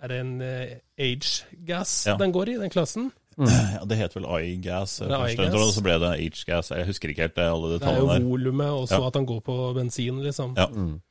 [0.00, 2.16] Er det en eh, age-gas Ja.
[2.20, 3.10] den går i, den klassen?
[3.76, 6.70] ja, det het vel iGas først, og så ble det H-gas.
[6.72, 9.10] Jeg husker ikke helt det, alle Det er jo volumet, og så Ja.
[9.10, 10.54] at han går på bensin, liksom.
[10.56, 10.70] Ja.
[10.72, 11.02] Mm.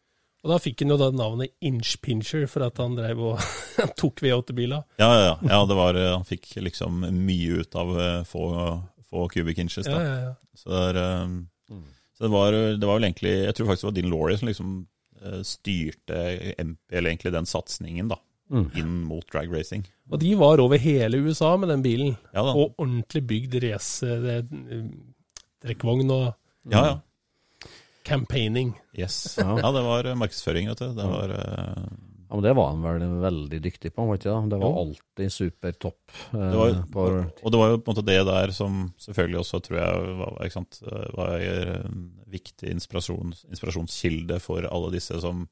[0.45, 3.45] Og da fikk han jo da navnet Inchpincher, for at han drev og
[4.01, 4.83] tok V8-biler.
[5.01, 5.35] Ja, ja, ja.
[5.49, 8.43] ja det var, eh, han fikk liksom mye ut av eh, få,
[9.09, 9.89] få cubic inches.
[9.89, 10.01] Da.
[10.01, 10.33] ja, ja.
[10.53, 11.79] Så, det, er, eh,
[12.17, 14.51] så det, var, det var vel egentlig Jeg tror faktisk det var Dean Laurie som
[14.51, 14.75] liksom
[15.21, 16.21] eh, styrte
[16.61, 18.21] MP, eller egentlig den satsingen, da.
[18.51, 18.67] Mm.
[18.77, 19.87] Inn mot drag racing.
[20.13, 22.11] Og de var over hele USA med den bilen.
[22.35, 22.51] Ja da.
[22.53, 26.33] Og ordentlig bygd racetrekkvogn det, eh, og
[26.71, 26.99] Ja, ja.
[28.05, 28.73] campaigning.
[28.97, 29.37] Yes.
[29.41, 29.57] Ja.
[29.57, 30.87] Ja, det var eh, markedsføring, vet du.
[30.97, 31.85] Det var uh...
[32.25, 34.49] Ja, men Det var han vel veldig dyktig på, var ikke det?
[34.49, 34.77] Det var Jo.
[34.81, 36.11] alltid supertopp.
[36.33, 37.01] eh, Det var, på,
[37.45, 40.31] og det var jo på en måte det der som selvfølgelig også tror jeg var,
[40.45, 40.73] ikke sant,
[41.17, 41.99] var en
[42.33, 45.45] viktig inspirasjons, inspirasjonskilde for alle disse som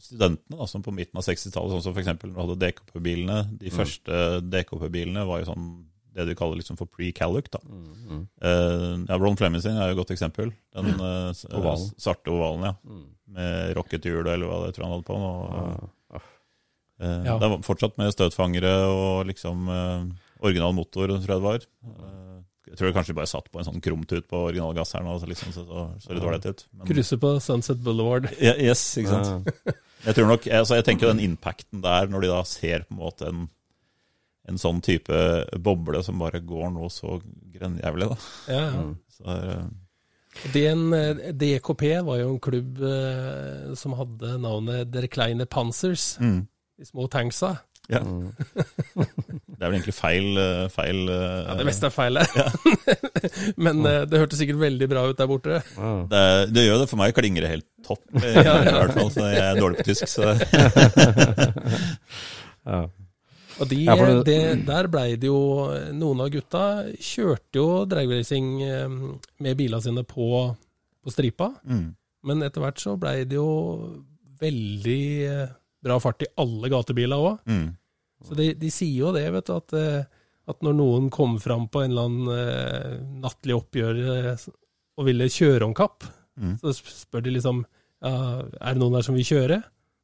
[0.00, 2.12] studentene da, som på midten av 60-tallet, sånn som f.eks.
[2.24, 3.36] når du hadde DKP-bilene.
[3.60, 5.66] De første DKP-bilene var jo sånn
[6.14, 7.48] det du kaller liksom for pre-Calluc.
[7.50, 7.58] da.
[7.66, 10.52] mm, Eh, ja, Ron Fleming sin er jo et godt eksempel.
[10.74, 11.88] Den eh, Ovalen.
[11.98, 12.74] svarte ovalen, ja.
[12.86, 13.04] mm.
[13.34, 15.18] Med rockethjul eller hva det tror jeg han hadde på.
[15.18, 16.20] Og, Ah.
[17.00, 17.38] Eh, Ja.
[17.42, 20.04] Det var fortsatt med støtfangere og liksom eh,
[20.46, 21.66] original motor, tror jeg det var.
[21.82, 22.36] Eh,
[22.70, 25.50] jeg tror det kanskje bare satt på en sånn krumtut på originalgasseren, og så liksom
[25.52, 26.62] så, så, så litt ålreit ut.
[26.72, 28.30] Men, Krysser på Sunset Boulevard.
[28.38, 29.50] Ja, yes, ikke sant.
[30.04, 33.00] Jeg tror nok, altså jeg tenker den impacten der, når de da ser på en
[33.00, 33.46] måte en,
[34.50, 35.20] en sånn type
[35.64, 37.18] boble som bare går noe så
[37.54, 38.18] grønnjævlig, da.
[38.52, 38.66] Ja.
[38.74, 38.92] Mm.
[39.14, 39.38] Så
[40.54, 46.16] det er, eh, DKP var jo en klubb eh, som hadde navnet Der Kleine Panzers,
[46.18, 46.40] mm,
[46.78, 47.54] de små tanksa.
[47.92, 48.00] Ja.
[48.00, 48.30] Mm.
[49.54, 52.26] Det er vel egentlig feil, eh, feil eh, Ja, det meste er feil her.
[53.66, 55.60] Men eh, det hørtes sikkert veldig bra ut der borte.
[55.78, 55.92] Ja.
[56.10, 56.22] det,
[56.56, 58.72] det gjør det for meg, klinger det helt topp, eh, Ja, ja.
[58.72, 59.10] i hvert fall.
[59.14, 60.34] Så jeg er dårlig på tysk, så
[62.64, 62.82] Ja.
[63.60, 66.62] Og de, Ja, det- det, der blei det jo Noen av gutta
[66.98, 68.48] kjørte jo dragracing
[69.38, 70.56] med bilene sine på,
[71.04, 71.52] på stripa.
[71.64, 71.92] mm.
[72.24, 74.00] Men etter hvert så blei det jo
[74.40, 75.50] veldig
[75.84, 77.38] bra fart i alle gatebiler òg.
[77.50, 77.66] Mm.
[78.24, 80.04] Så de, de sier jo det, vet du, at, eh,
[80.48, 84.46] at når noen kom fram på en eller annen uh, nattlig oppgjør eh,
[84.96, 86.04] og ville kjøre om kapp,
[86.34, 86.56] Mm.
[86.58, 87.60] så spør de liksom
[88.02, 88.10] ja,
[88.42, 89.60] er det noen der som vil kjøre.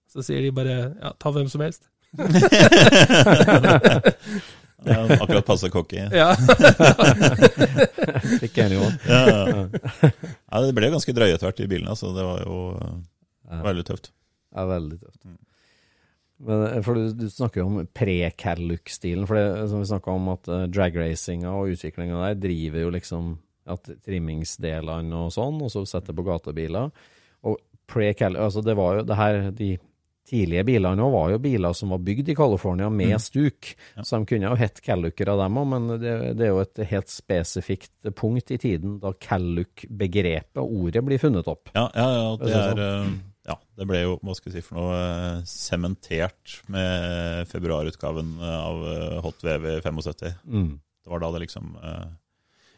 [0.06, 1.88] Så sier de bare ja, ta hvem som helst.
[4.80, 5.98] Ja, akkurat passe cocky.
[6.20, 6.30] Ja,
[8.40, 8.86] Fikk enig jo.
[9.10, 9.66] Ja, ja.
[10.54, 12.56] ja, det ble ganske drøye etter hvert i bilen, så det var jo
[13.50, 13.58] Ja.
[13.66, 14.12] veldig tøft.
[14.54, 15.20] Ja, veldig tøft.
[16.40, 16.46] Mm.
[16.46, 19.26] Men, eh, for du, du snakker jo om pre-Calluc-stilen.
[19.28, 23.36] For det som vi snakka om, at uh, dragracinga og utviklinga der driver jo liksom
[23.70, 26.90] at trimmingsdelene og sånn, og så setter på gatebiler.
[27.46, 27.60] Og
[27.90, 29.70] pre-Calluc Altså, det var jo det her De
[30.30, 33.72] tidlige bilene òg var jo biler som var bygd i California med stuk.
[33.96, 34.04] Ja.
[34.06, 36.82] Så de kunne jo hett Callucer av dem òg, men det, det er jo et
[36.92, 41.72] helt spesifikt punkt i tiden da Calluc-begrepet ordet blir funnet opp.
[41.74, 43.10] Ja, ja, ja, det er er eh,
[43.50, 48.82] Ja, det ble jo, hva skal jeg si for noe, eh, sementert med februarutgaven av
[48.94, 50.34] eh, Hot VV 75.
[50.46, 50.72] Mm.
[51.04, 52.08] Det var da det liksom eh,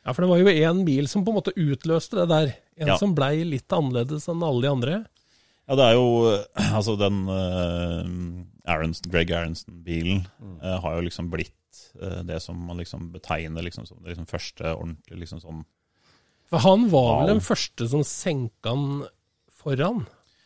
[0.02, 2.48] ja, for det var jo én bil som på en måte utløste det der.
[2.82, 2.96] En Ja.
[2.98, 4.94] som blei litt annerledes enn alle de andre.
[5.68, 10.24] Ja, det er jo eh, Altså, den eh, Aronsen, Greg Aronson-bilen
[10.62, 11.54] eh, har jo liksom blitt
[12.00, 15.62] eh, det som man liksom betegner liksom som det liksom første ordentlig liksom sånn
[16.50, 17.30] For han var vel Wow.
[17.36, 19.04] den første som senka han
[19.62, 20.02] foran.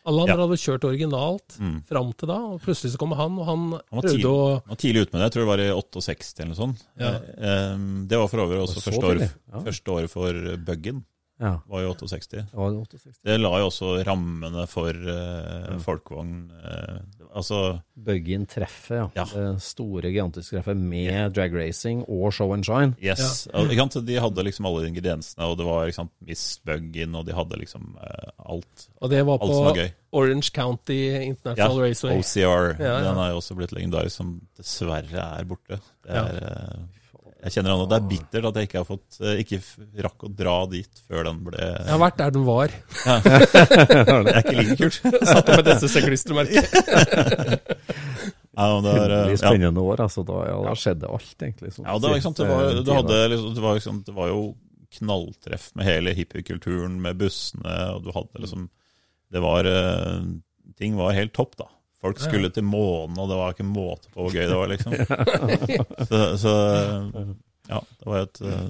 [0.07, 0.45] Alle andre Ja.
[0.45, 1.75] hadde kjørt originalt mm.
[1.89, 4.31] fram til da, og plutselig så kommer han, og han, Han prøvde tidlig.
[4.31, 6.61] å Han var tidlig ute med det, jeg tror det var i 68 eller noe
[6.61, 6.85] sånt.
[6.95, 7.11] Ja.
[7.17, 9.63] Eh, eh, det var for øvrig også Så første, år, ja.
[9.67, 11.03] første for Buggen.
[11.37, 11.59] Ja.
[11.69, 12.29] var jo 68.
[12.49, 13.19] Det var 68.
[13.25, 16.49] Det la jo også rammene for uh, folkevogn.
[16.63, 17.59] uh, altså
[17.93, 19.07] Buggin treffet, ja.
[19.15, 19.25] Ja.
[19.29, 22.95] Det store, gigantiske treffet med drag racing og show and shine.
[23.03, 23.45] Yes.
[23.53, 24.01] Ikke?
[24.07, 27.61] De hadde liksom alle ingrediensene, og det var liksom sant, Miss Buggin, og de hadde
[27.61, 28.89] liksom uh, alt.
[29.01, 29.81] Og det var Alt på var.
[30.17, 32.19] Orange County International Raceway.
[32.19, 32.77] OCR.
[32.79, 32.99] Ja, ja.
[33.09, 35.81] Den er jo også blitt legendarisk, som dessverre er borte.
[36.05, 36.87] Det er,
[37.47, 39.59] jeg kjenner an at det er bittert at jeg ikke har fått eh, Ikke
[40.03, 42.73] rakk å dra dit før den ble Jeg har vært der den var.
[44.27, 44.99] Det er ikke like kult.
[45.31, 46.63] Satt opp et SSC-klistremerke.
[48.57, 49.41] Ja, det er, eh, Veldig ja.
[49.43, 50.01] spennende år.
[50.07, 51.73] altså da, ja, da skjedde alt, egentlig.
[51.77, 54.41] Ja, det var, sant, det var, du hadde, liksom, det, var, liksom, det var jo
[54.97, 58.69] knalltreff med hele hippiekulturen, med bussene, og du hadde liksom
[59.33, 60.21] Det var eh,
[60.77, 61.69] Ting var helt topp, da.
[62.01, 64.93] Folk skulle til månen, og det var ikke måte på hvor gøy det var, liksom.
[66.09, 66.53] Så, så
[67.67, 68.69] ja, det var et uh,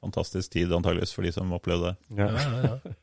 [0.00, 2.16] fantastisk tid antageligvis for de som opplevde det.
[2.22, 2.30] Ja.
[2.32, 2.94] Ja, ja,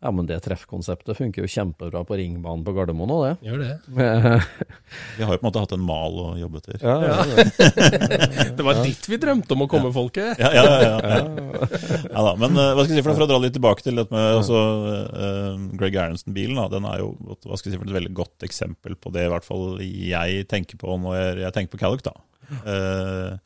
[0.00, 0.06] ja.
[0.06, 3.48] ja, men det treffkonseptet funker jo kjempebra på ringbanen på Gardermoen òg, det.
[3.48, 3.72] Gjør det.
[5.18, 6.78] Vi har jo på en måte hatt en mal å jobbe etter.
[6.82, 7.16] ja, ja.
[8.56, 10.40] Det var dit vi drømte om å komme, folket.
[10.40, 10.94] Ja, ja, ja.
[11.00, 11.18] ja.
[12.12, 14.00] ja da, men eh, hva skal jeg si, for, for å dra litt tilbake til
[14.00, 14.62] dette med altså,
[15.12, 18.96] uh, Greg Aronson-bilen, den er jo hva skal jeg si, for et veldig godt eksempel
[19.00, 22.06] på det i hvert fall jeg tenker på når jeg, jeg tenker på Calluc.
[22.06, 22.16] da.
[22.46, 23.36] Eh,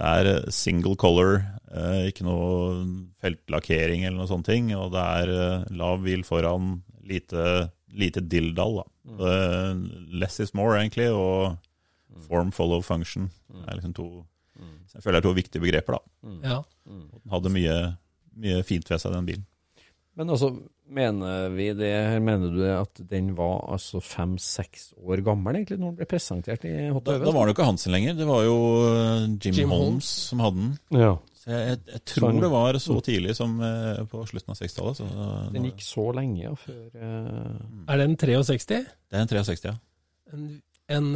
[0.00, 2.84] det er eh, single color, eh, ikke noe
[3.20, 6.78] feltlakkering eller noe sånne ting, og det er eh, lav hvil foran,
[7.10, 8.80] lite, lite dilldall.
[8.80, 8.86] da.
[9.28, 9.84] Eh,
[10.22, 11.58] less is more, egentlig, og
[12.26, 13.28] form follow function.
[13.50, 14.08] Det er liksom to,
[14.94, 15.98] jeg føler det er to viktige begreper.
[15.98, 16.34] da.
[16.48, 16.58] Ja.
[16.88, 17.76] Den hadde mye,
[18.40, 19.46] mye fint ved seg, den bilen.
[20.20, 20.50] Men altså,
[20.92, 25.98] mener vi det mener du at den var altså fem-seks år gammel egentlig, når den
[26.02, 28.56] ble presentert i Hot Da, da var det jo ikke Hansen lenger, det var jo
[28.90, 30.10] eh, Jim, Jim Holmes, Holmes.
[30.28, 30.72] som hadde den.
[31.00, 31.12] Ja.
[31.40, 32.40] Så jeg, jeg, jeg tror Sånn.
[32.44, 35.14] det var så tidlig som eh, på slutten av 60-tallet.
[35.54, 37.86] Den gikk så lenge ja, før uh...
[37.88, 38.82] Er det en 63?
[39.08, 39.78] Det er en 63, ja.
[40.36, 40.44] En,
[40.90, 41.08] en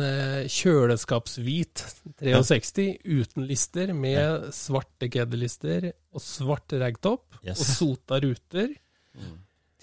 [0.51, 1.85] kjøleskapshvit
[2.23, 7.61] 63 uten lister, med svarte kedelister og svart ragtop Yes.
[7.61, 8.71] og sota ruter.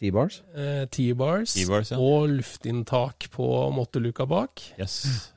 [0.01, 0.39] T-bars.
[1.53, 1.99] eh, T-bars ja.
[2.01, 4.63] og luftinntak på motteluka bak.
[4.81, 5.29] Yes.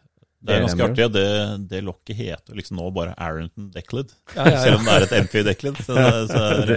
[0.45, 1.09] Det er ganske artig.
[1.13, 1.27] Det,
[1.71, 5.15] det lokket heter liksom nå bare Arrington Decklid, Ja, ja, selv om det er et
[5.25, 5.81] MP Decklid.
[5.85, 5.97] Så,
[6.29, 6.75] så er,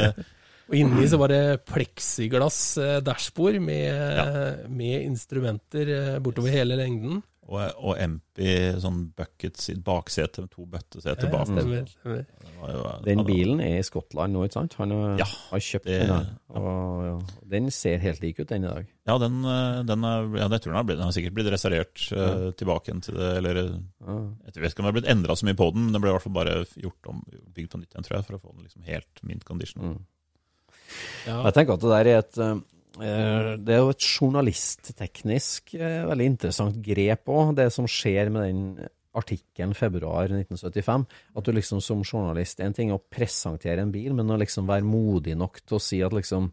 [0.67, 7.21] Og inni så var det pleksiglass eh, dashbord med, med instrumenter bortover bortover hele lengden.
[7.47, 8.43] Og, og MP
[8.83, 11.47] sånn bucket baksete med to bøtteseter bak.
[11.47, 14.73] jo- Den bilen er i Skottland nå, ikke sant?
[14.81, 16.09] Han har, Ja, har kjøpt det- den.
[16.09, 16.27] her.
[16.59, 17.13] Og, ja.
[17.47, 18.85] Den ser helt lik ut, den i dag.
[19.07, 21.51] Ja, den, eh, den er, ja, jeg tror den har, blitt, den har sikkert blitt
[21.51, 24.17] restaurert eh, tilbake igjen til det, eller Ja.
[24.53, 26.09] Jeg vet ikke om det har blitt endra så mye på den, men den ble
[26.09, 27.23] i hvert fall bare gjort om,
[27.53, 29.81] bygd på nytt igjen, tror jeg, for å få den liksom helt mint condition.
[29.83, 30.05] Mm.
[31.27, 31.43] Ja.
[31.43, 32.59] Jeg tenker at det der er et eh,
[32.99, 38.61] Det er jo et journalistteknisk eh, veldig interessant grep òg, det som skjer med den
[39.17, 41.05] artikkelen februar 1975.
[41.37, 44.67] At du liksom som journalist En ting er å presentere en bil, men å liksom
[44.69, 46.51] være modig nok til å si at liksom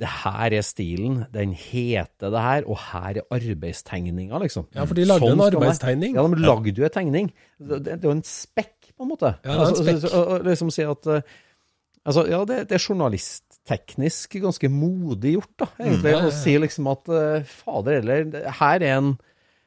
[0.00, 4.64] det her er stilen, den heter det her, og her er arbeidstegninga, liksom.
[4.72, 5.58] Ja, for de lagde en det være.
[5.60, 6.14] arbeidstegning.
[6.16, 7.26] Ja, de lagde jo en tegning.
[7.58, 9.34] Det, det er jo en spekk, på en måte.
[9.44, 9.98] Ja, det er en Altså, spekk.
[10.00, 11.20] så- så- og liksom si at eh,
[12.06, 12.80] Altså, ja, det, det er
[13.66, 16.28] journalistteknisk ganske modig gjort, da, egentlig, Mm, ja, ja, ja.
[16.28, 19.18] å si liksom at eh, fader heller, her er en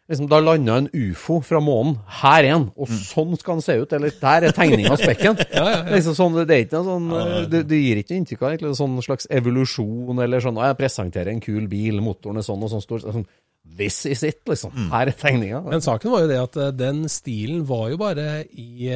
[0.10, 1.98] liksom, Da landa en ufo fra månen.
[2.08, 3.94] Her er en, og sånn skal den se ut.
[3.94, 5.38] Eller der er tegninga av spekken.
[5.38, 5.46] Mm.
[5.54, 5.96] Ja, ja, ja.
[5.96, 8.70] Liksom sånn, det er ikke noe sånn eh, Det, det gir ikke inntrykk av egentlig,
[8.74, 12.70] en sånn slags evolusjon, eller sånn Jeg presenterer en kul bil, motoren er sånn og
[12.74, 13.00] sånn stor.
[13.00, 13.26] Sånn,
[13.64, 14.76] This is it, liksom.
[14.92, 15.64] Her er tegninga.
[15.64, 18.92] Men saken var jo det at eh, den stilen var jo bare i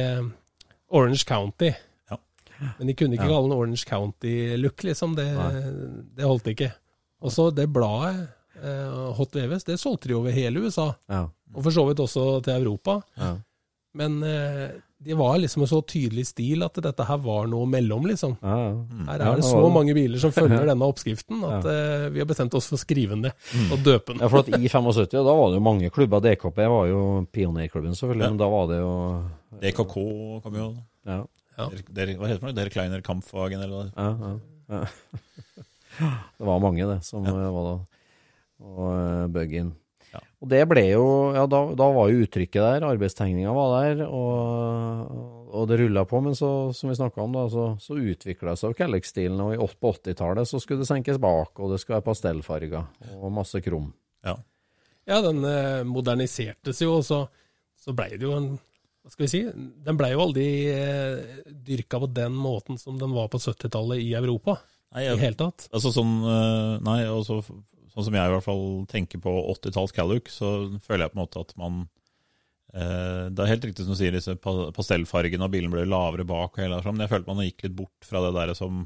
[0.92, 1.72] Orange County.
[2.78, 3.34] Men de kunne ikke Ja.
[3.36, 5.14] kalle den Orange County-look, liksom.
[5.18, 5.28] Det,
[6.16, 6.72] det holdt ikke.
[7.22, 8.28] Og så det bladet,
[8.62, 10.92] eh, Hot Veves, det solgte de over hele USA.
[11.10, 11.26] Ja.
[11.54, 13.00] Og for så vidt også til Europa.
[13.18, 13.36] Ja.
[13.98, 14.68] Men eh,
[15.02, 18.36] de var liksom en så tydelig stil at dette her var noe mellom, liksom.
[18.42, 19.04] Ja, ja.
[19.06, 19.72] Her er det det så det.
[19.74, 23.14] mange biler som følger denne oppskriften at eh, vi har bestemt oss for å skrive
[23.16, 24.22] den ned og døpe den.
[24.22, 26.20] Ja, for at I 75 da var det jo mange klubber.
[26.26, 27.00] DKP var jo
[27.32, 28.26] pionerklubben, selvfølgelig.
[28.26, 28.30] Ja.
[28.34, 28.92] Men da var det jo
[29.62, 29.96] DKK
[30.44, 30.68] kom jo
[31.08, 31.22] Ja.
[31.58, 31.66] Ja.
[31.72, 32.54] Der, der, Hva heter det?
[32.60, 33.92] Der Kleiner Kampfagen, eller noe?
[33.96, 34.86] ja, ja, ja.
[36.38, 37.32] Det var mange, det, som Ja.
[37.34, 37.76] eh, var da.
[38.62, 39.72] Og uh, Bug-in.
[40.12, 40.20] Ja.
[40.40, 41.04] Og det ble jo
[41.34, 42.86] Ja, da, da var jo uttrykket der.
[42.86, 45.10] Arbeidstegninga var der, og,
[45.52, 46.20] og det rulla på.
[46.24, 49.40] Men så, som vi snakka om, da, så, så utvikla seg Kellex-stilen.
[49.42, 52.86] Og i på 80-tallet så skulle det senkes bak, og det skulle være pastellfarger
[53.18, 53.90] og masse krum.
[54.26, 54.36] Ja.
[55.08, 57.22] Ja, den eh, modernisertes jo, og så,
[57.80, 58.50] så blei det jo en
[59.08, 59.38] Hva skal vi si?
[59.88, 64.10] Den blei jo aldri eh, dyrka på den måten som den var på 70-tallet i
[64.18, 64.58] Europa.
[64.92, 65.64] Nei, i jeg, hele tatt.
[65.72, 70.28] altså sånn, eh, nei, altså, sånn som jeg i hvert fall tenker på 80-talls Calluc,
[70.32, 70.50] så
[70.84, 71.80] føler jeg på en måte at man
[72.74, 76.28] eh, Det er helt riktig som du sier, disse pa- pastellfargene og bilen ble lavere
[76.28, 78.84] bak, og hele, men jeg følte man gikk litt bort fra det der som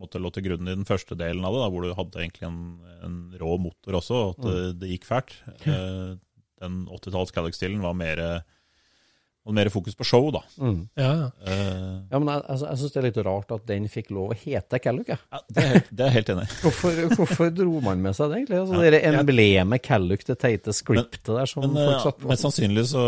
[0.00, 2.46] måtte lå til grunn i den første delen av det, da, hvor du hadde egentlig
[2.48, 2.60] en,
[3.04, 5.34] en rå motor også, og at det, det gikk fælt.
[5.68, 6.16] Eh,
[6.64, 8.18] den 80-talls Calluc-stilen var mer,
[9.48, 10.42] var mer fokus på show, da.
[10.60, 10.78] Mm.
[11.00, 11.28] Ja, ja.
[11.48, 14.38] Uh, Ja, men jeg, jeg syns det er litt rart at den fikk lov å
[14.38, 15.08] hete Calluck.
[15.12, 15.18] jeg.
[15.32, 16.46] ja, det, er, helt- det er helt enig.
[16.62, 18.60] Hvorfor, hvorfor dro man med seg det, egentlig?
[18.62, 22.28] Altså, det emblemet Calluck, det teite scriptet der som Men folk eh, satt på.
[22.32, 23.04] mest sannsynlig så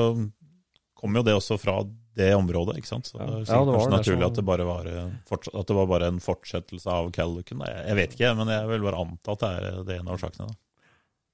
[1.01, 1.78] kom jo det også fra
[2.20, 3.07] det området, ikke sant.
[3.09, 3.24] Så Ja.
[3.24, 5.12] det er Ja, det var kanskje det naturlig som- at det, bare var, en
[5.61, 7.62] at det var bare en fortsettelse av Callucken.
[7.64, 10.16] Jeg, jeg vet ikke, men jeg vil bare anta at det er det en av
[10.18, 10.51] årsakene.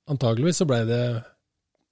[0.07, 1.01] Antageligvis så ble det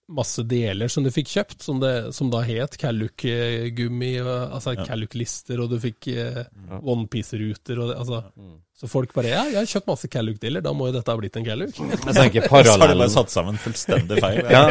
[0.08, 4.84] masse deler som du fikk kjøpt, som, det, som da het Calluc-gummi, altså Ja.
[4.84, 6.80] Calluc-lister, og du fikk eh, Ja.
[6.82, 7.78] onepiece-ruter.
[7.80, 8.60] og det- Altså, Mm.
[8.74, 11.36] Så folk bare Ja, jeg har kjøpt masse Calluc-deler, da må jo dette ha blitt
[11.36, 11.74] en Calluc.
[11.78, 14.42] Jeg tenker Så har de bare satt sammen fullstendig feil.
[14.50, 14.68] ja.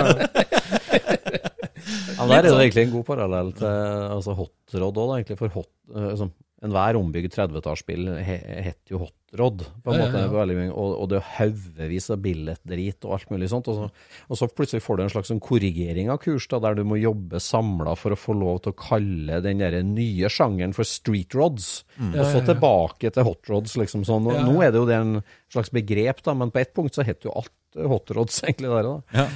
[2.18, 5.38] ja, Der er det egentlig en god parallell til altså hotrod òg, egentlig.
[5.40, 6.30] For hot, altså,
[6.64, 10.20] enhver ombygd 30-tallsbil he- het jo hotrod, på en Ja, ja, måte.
[10.22, 10.30] ja.
[10.32, 13.68] Veldig og, og det er haugevis av billettdrit og alt mulig sånt.
[13.68, 13.88] Og så,
[14.30, 16.96] og så plutselig får du en slags sånn korrigering av kurs, da, der du må
[17.02, 21.36] jobbe samla for å få lov til å kalle den der nye sjangeren for street
[21.36, 21.84] rods.
[22.00, 22.48] Ja, Og så ja, ja.
[22.54, 24.32] tilbake til hot rods, liksom sånn.
[24.32, 25.18] Ja, Nå er det jo det en
[25.52, 27.52] slags begrep, da, men på ett punkt så het jo alt
[27.90, 28.84] hot rods egentlig der.
[28.88, 28.96] da.
[29.20, 29.28] Ja.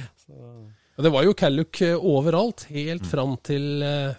[0.98, 4.14] Og det var jo Calluc eh, overalt, helt fram til eh,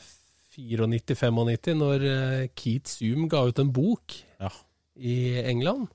[0.60, 4.51] 94-95, når eh, Keith Zoom ga ut en bok Ja.
[4.99, 5.88] i England.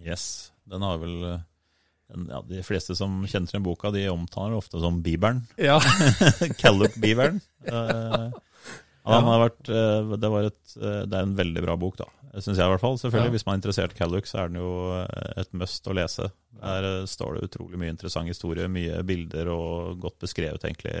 [0.00, 0.50] Yes.
[0.68, 1.40] Den har vel eh,
[2.28, 5.44] ja, De fleste som kjenner til den boka, de omtaler ofte som Bibelen.
[5.60, 5.78] Ja,
[6.60, 7.40] Callup-bibelen.
[7.68, 8.28] Eh,
[9.08, 12.08] ja, vært, det, et, det er en veldig bra bok, da.
[12.38, 12.98] Syns jeg i hvert fall.
[13.00, 13.34] Selvfølgelig, Ja.
[13.38, 14.72] Hvis man er interessert i Calluc, så er den jo
[15.40, 16.26] et must å lese.
[16.60, 20.92] Der står det utrolig mye interessant historie, mye bilder og godt beskrevet, egentlig.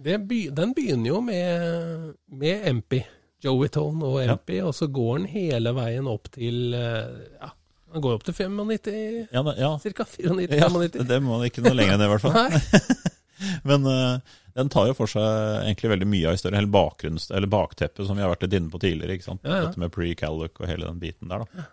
[0.00, 3.00] Det by, den begynner jo med, med MP.
[3.44, 4.34] Joey Tone og Ja.
[4.36, 7.48] MP, og så går den hele veien opp til eh, Ja,
[7.94, 8.90] den går opp til 95,
[9.32, 10.04] Ja, ja, ca.
[10.04, 10.98] 94-95.
[11.00, 13.00] ja det må ikke noe lenger enn det, i hvert fall.
[13.68, 15.24] Men uh, den tar jo for seg
[15.64, 18.72] egentlig veldig mye av historien, hele bakgrunns, eller bakteppet som vi har vært litt inne
[18.72, 19.16] på tidligere.
[19.16, 19.40] ikke sant?
[19.48, 19.68] Ja, ja.
[19.70, 21.68] Dette med pre-Calloc og hele den biten der, da.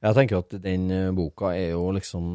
[0.00, 2.30] Jeg tenker at den eh, boka er jo liksom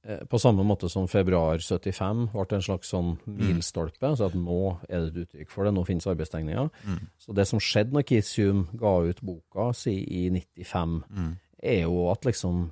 [0.00, 5.02] på samme måte som februar 75 ble en slags sånn milstolpe, så at nå er
[5.04, 6.70] det et uttrykk for det, nå finnes arbeidstegninger.
[6.88, 7.02] Mm.
[7.20, 11.36] Så det som skjedde når Kisium ga ut boka si i 95, Mm.
[11.62, 12.70] er jo at liksom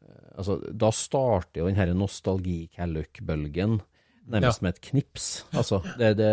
[0.00, 3.80] eh, Altså, da starter jo den her nostalgi-Calluc-bølgen
[4.30, 4.64] nærmest Ja.
[4.66, 5.26] med et knips.
[5.52, 6.30] Altså, det, det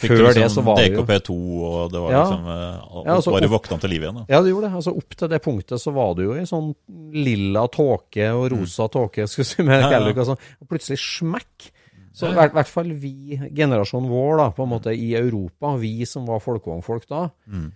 [0.00, 1.36] Før det liksom så var det jo DKP2,
[1.68, 2.22] og det var Ja.
[2.22, 4.14] liksom eh, Alt Ja, altså bare våkna til liv igjen.
[4.14, 4.24] da.
[4.28, 4.74] Ja, det gjorde det.
[4.80, 6.74] Altså Opp til det punktet så var det jo i sånn
[7.12, 9.90] lilla tåke og rosa tåke, skulle si, med Mm.
[9.90, 10.08] Ja, ja.
[10.22, 10.38] Og sånn.
[10.62, 11.70] Og plutselig smekk.
[12.14, 16.04] Så i hvert, hvert fall vi, generasjonen vår da, på en måte i Europa, vi
[16.04, 17.72] som var folkevognfolk da, Mm.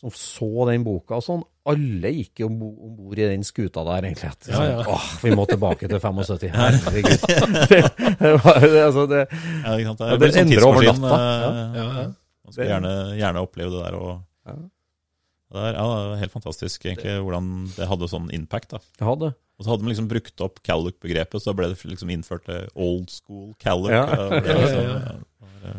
[0.00, 2.56] Som så den boka og sånn, alle gikk jo om
[2.96, 4.30] bord i den skuta der, egentlig.
[4.32, 4.78] At, Ja, ja.
[4.80, 6.48] Sånn, Åh, vi må tilbake til 75.
[6.56, 7.26] Herregud.
[7.68, 7.80] det,
[8.22, 10.00] det, var, altså, det, Ja, ikke sant?
[10.00, 11.20] Det er det sånn endrer over natta.
[11.20, 12.06] eh, Ja, ja.
[12.50, 13.98] Man skulle gjerne, gjerne oppleve det der.
[14.00, 14.16] Og,
[14.48, 14.56] Ja.
[15.50, 18.72] det er, ja, det er helt fantastisk egentlig hvordan det hadde sånn impact.
[18.74, 18.80] da.
[18.98, 19.32] Det hadde.
[19.60, 22.64] Og så hadde man liksom brukt opp Calluc-begrepet, så da ble det liksom innført eh,
[22.80, 23.92] old school Calluc.
[23.92, 24.06] Ja.
[24.08, 24.86] Ja, ja, liksom,
[25.68, 25.74] ja.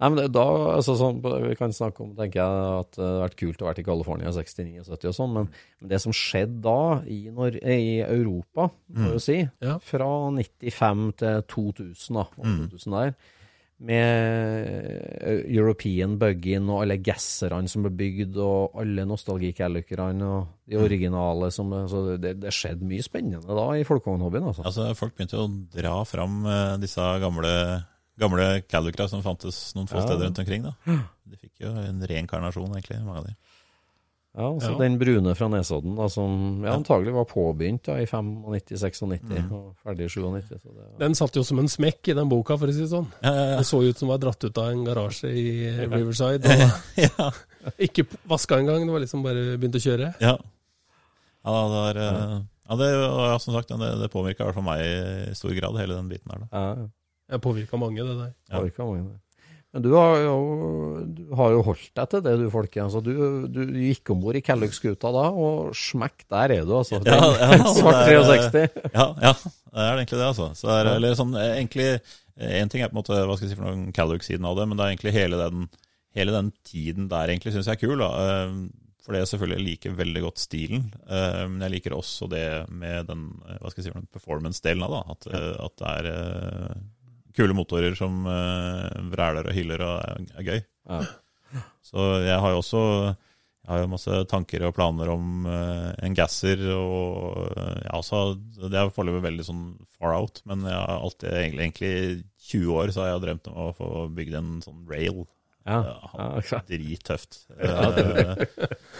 [0.00, 0.44] Nei, men da,
[0.78, 3.82] altså sånn, Vi kan snakke om tenker jeg, at det hadde vært kult å være
[3.82, 7.18] i California i 69 og 70 og sånn, men, men det som skjedde da i,
[7.34, 9.20] når, i Europa, må mm.
[9.20, 9.76] si, Ja.
[9.84, 12.64] fra 95 til 2000, da, og Mm.
[12.72, 13.14] 2000 der,
[13.80, 20.76] med eh, European Bug-in og alle gasserne som ble bygd, og alle nostalgikellukerne og de
[20.80, 24.66] originale som altså, det, det skjedde mye spennende da i folkevognhobbyen, altså.
[24.68, 27.54] altså, folk begynte å dra fram eh, disse gamle,
[28.20, 30.06] gamle Callucra som fantes noen få Ja.
[30.06, 30.62] steder rundt omkring.
[30.68, 30.74] da.
[31.26, 33.34] De fikk jo en reinkarnasjon, egentlig, mange av de.
[34.30, 34.78] Ja, altså Ja.
[34.78, 36.76] Den brune fra Nesodden, da, som ja, Ja.
[36.78, 39.50] antagelig var påbegynt da, i 95-96 Mm.
[39.52, 40.60] og ferdig i 97.
[40.62, 42.90] Så det, Den satt jo som en smekk i den boka, for å si det
[42.92, 43.08] sånn.
[43.24, 46.44] Ja, ja, Det så ut som det var dratt ut av en garasje i Riverside.
[46.46, 46.70] Og ja.
[47.18, 47.30] ja.
[47.80, 50.14] ikke vaska engang, det var liksom bare begynt å kjøre.
[50.20, 50.36] Ja,
[51.44, 52.40] ja det var eh,
[52.70, 55.74] ja, det, ja, som sagt, det, det påvirka i hvert fall meg i stor grad,
[55.76, 56.46] hele den biten her.
[56.46, 56.48] da.
[56.52, 56.88] Ja, ja,
[57.30, 58.30] Jeg påvirka mange, det der.
[58.50, 58.62] Ja.
[58.84, 59.18] mange, det.
[59.70, 60.38] Men du har, jo,
[61.14, 62.96] du har jo holdt deg til det, du, folkens.
[63.06, 63.10] Du,
[63.46, 66.98] du, du gikk om bord i Kellogg-skuta da, og smekk, der er du, altså.
[67.06, 68.64] Ja, ja, svart er- 63.
[68.96, 70.50] Ja, ja, det er egentlig det, altså.
[70.58, 71.92] Så det er, eller sånn, egentlig,
[72.40, 74.64] En ting er på en måte, hva skal jeg si for noen Kellogg-siden av det,
[74.66, 75.66] men det er egentlig hele den,
[76.16, 77.98] hele den tiden der egentlig syns jeg er kul.
[78.00, 78.10] da.
[79.04, 80.86] For fordi jeg selvfølgelig liker veldig godt stilen.
[81.04, 83.26] Eh, men jeg liker også det med den
[83.60, 85.02] hva skal jeg si, performance-delen av det.
[85.14, 86.80] At, eh, at det er eh,
[87.40, 90.62] kule motorer som eh, vræler og hyller og er, gøy.
[90.92, 91.02] Ja.
[91.82, 92.84] Så jeg har jo også
[93.60, 96.62] jeg har jo masse tanker og planer om eh, en gasser.
[96.74, 98.22] og eh, jeg også,
[98.64, 99.66] Det er foreløpig veldig sånn
[99.98, 101.92] far out, men jeg har alltid, egentlig, egentlig
[102.50, 105.22] 20 år så har jeg drømt om å få bygd en sånn rail.
[105.68, 105.78] Ja.
[105.84, 106.60] Ja, Ja.
[106.66, 107.42] Drittøft.
[107.60, 107.90] Ja,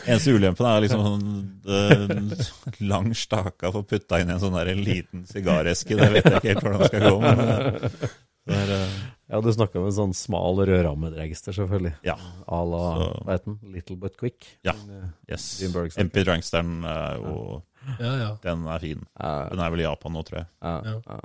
[0.06, 5.24] eneste ulempen er liksom sånn lang stake å få putta inn en sånn der liten
[5.28, 5.96] sigareske.
[5.98, 7.16] Det vet jeg ikke helt hvordan det skal gå.
[7.24, 8.12] Men
[8.46, 11.94] eh, det er, eh, Ja, du snakka om en sånn smal rødrammedragster, selvfølgelig.
[12.02, 12.16] ja.
[12.48, 13.72] À la Så- hva heter den?
[13.72, 14.46] Little But Quick.
[14.64, 14.72] Ja.
[14.72, 14.90] Den,
[15.28, 15.62] eh, Yes.
[15.96, 17.62] MP Dranksteren er jo
[17.98, 18.36] Ja, ja.
[18.42, 19.06] Den er fin.
[19.18, 20.46] Den er vel i Japan nå, tror jeg.
[20.62, 21.00] ja, Ja.
[21.08, 21.20] ja.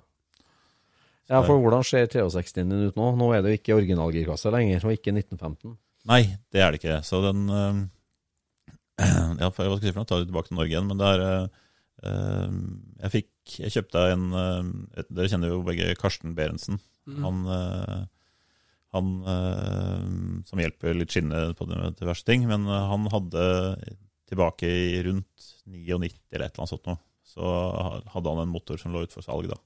[1.30, 3.16] ja, for hvordan ser 63-en din ut nå?
[3.18, 5.78] Nå er det jo ikke originalgirkasse lenger, og ikke 1915.
[6.05, 7.01] Nei, det er det ikke.
[7.03, 7.88] Så den eh,
[9.41, 10.05] Ja, for hva skal jeg si for noe?
[10.05, 10.88] Ta det tilbake til Norge igjen.
[10.88, 11.47] Men det er eh,
[12.03, 12.49] eh,
[13.01, 16.80] Jeg fikk Jeg kjøpte en eh, Dere kjenner jo begge Karsten Berentsen.
[17.06, 18.01] Han, eh,
[18.95, 20.06] han eh,
[20.49, 22.47] som hjelper litt skinne på diverse ting.
[22.49, 23.45] Men eh, han hadde
[24.30, 27.49] tilbake i rundt 99 eller et eller annet sånt noe, så
[28.14, 29.60] hadde han en motor som lå ut for salg da.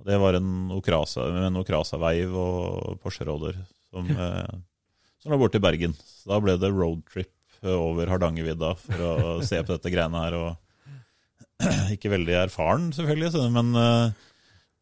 [0.00, 3.56] Og det var en Okrasa, en Okrasa-veiv og Porsche Roller
[3.88, 4.08] som,
[5.22, 5.94] som lå borte i Bergen.
[5.96, 7.30] Så da ble det roadtrip
[7.62, 9.14] over Hardangervidda for å
[9.48, 10.36] se på dette greiene her.
[10.40, 11.64] Og
[11.94, 13.70] ikke veldig erfaren, selvfølgelig, men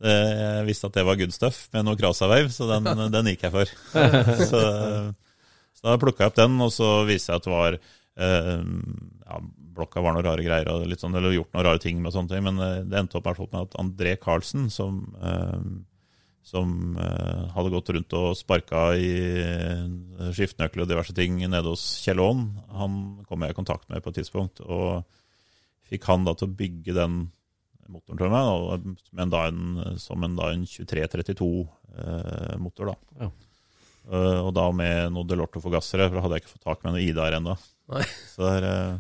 [0.03, 3.55] jeg visste at det var good stuff med noe Krasa-veiv, så den, den gikk jeg
[3.55, 3.75] for.
[4.51, 4.63] Så,
[5.79, 8.65] så da plukka jeg opp den, og så viste jeg at det var eh,
[9.27, 9.41] ja,
[9.73, 12.35] Blokka var noen rare greier, og litt sånn, eller gjort noen rare ting med sånne
[12.35, 15.57] ting, men eh, det endte opp med at André Karlsen, som, eh,
[16.47, 21.87] som eh, hadde gått rundt og sparka i eh, skiftenøkler og diverse ting nede hos
[22.05, 22.99] Kjell Aaen, han
[23.29, 25.07] kom jeg i kontakt med på et tidspunkt, og
[25.89, 27.25] fikk han da til å bygge den
[27.93, 28.53] motoren til meg, da,
[29.21, 29.63] men da en,
[30.01, 32.85] som en, da en 2332-motor.
[32.93, 32.97] da.
[33.21, 33.29] Ja.
[34.11, 37.05] uh, og da med noe Delorto-forgassere, for da hadde jeg ikke fått tak med noe
[37.05, 37.55] Ida-er ennå.
[38.33, 38.95] Så der, eh,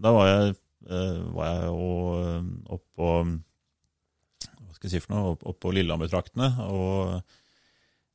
[0.00, 0.42] da var jeg,
[0.90, 2.42] uh, var jeg jo eh,
[2.76, 5.24] oppå Hva skal jeg si for noe?
[5.34, 6.48] Opp, oppå Lillehammer-traktene.
[6.72, 6.94] Og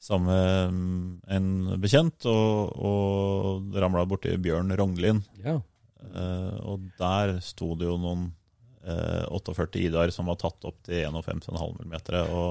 [0.01, 1.47] sammen med en
[1.81, 5.19] bekjent, og, og ramla borti Bjørn Rognlien.
[5.45, 5.55] Ja.
[6.05, 8.21] Uh, og der sto det jo noen
[8.85, 11.95] eh, 48 Idar som var tatt opp til 51,5 mm,
[12.35, 12.49] og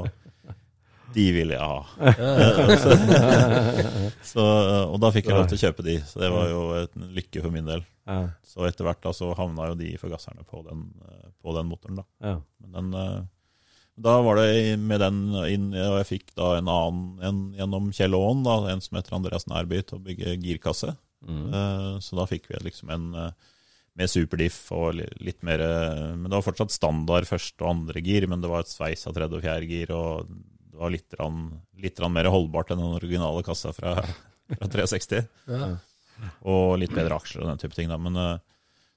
[1.15, 1.81] de ville jeg ha.
[4.33, 4.45] så,
[4.89, 7.43] og da fikk jeg lov til å kjøpe de, så det var jo en lykke
[7.45, 7.83] for min del.
[8.43, 11.97] Så etter hvert da så havna jo de forgasserne på den, eh, på den motoren,
[12.03, 12.07] da.
[12.65, 13.21] Men den, eh,
[13.95, 18.17] da var det med den inn, og jeg fikk da en annen en gjennom Kjell
[18.19, 20.97] Aaen, en som heter Andreas Nærby, til å bygge girkasse.
[21.25, 21.47] Mm.
[21.55, 23.31] Uh, Så da fikk vi liksom en eh,
[23.99, 28.27] med superdiff og litt mer eh, Men det var fortsatt standard første og andre gir,
[28.31, 30.31] men det var et sveis av tredje og fjerde gir, og
[30.75, 31.45] det var litt, rann,
[31.79, 33.95] litt rann mer holdbart enn den originale kassa fra,
[34.51, 35.29] fra 360.
[35.51, 35.71] Ja.
[36.51, 38.01] Og litt bedre aksjer og den type ting, da.
[38.01, 38.43] Men eh,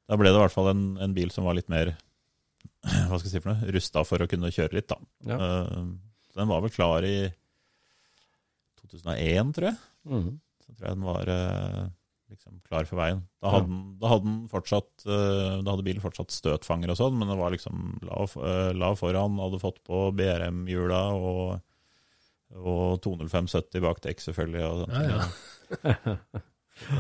[0.09, 1.93] da ble det i hvert fall en, en bil som var litt mer
[3.09, 4.97] hva skal jeg si for noe, rusta for å kunne kjøre litt, da.
[5.29, 5.37] Ja.
[6.31, 7.17] Så den var vel klar i
[8.81, 9.79] 2001, tror jeg.
[10.09, 10.27] Mm.
[10.65, 11.31] Så tror jeg den var
[12.32, 13.21] liksom klar for veien.
[13.43, 13.95] Da hadde, ja.
[14.01, 17.86] da hadde, fortsatt, eh, da hadde bilen fortsatt støtfanger og sånn, men det var liksom
[18.07, 21.57] lav, eh, lav foran, hadde fått på BRM-hjula og,
[22.57, 24.65] og 20570 bak dekk, selvfølgelig.
[24.67, 26.43] Og, sånne Ja, ting.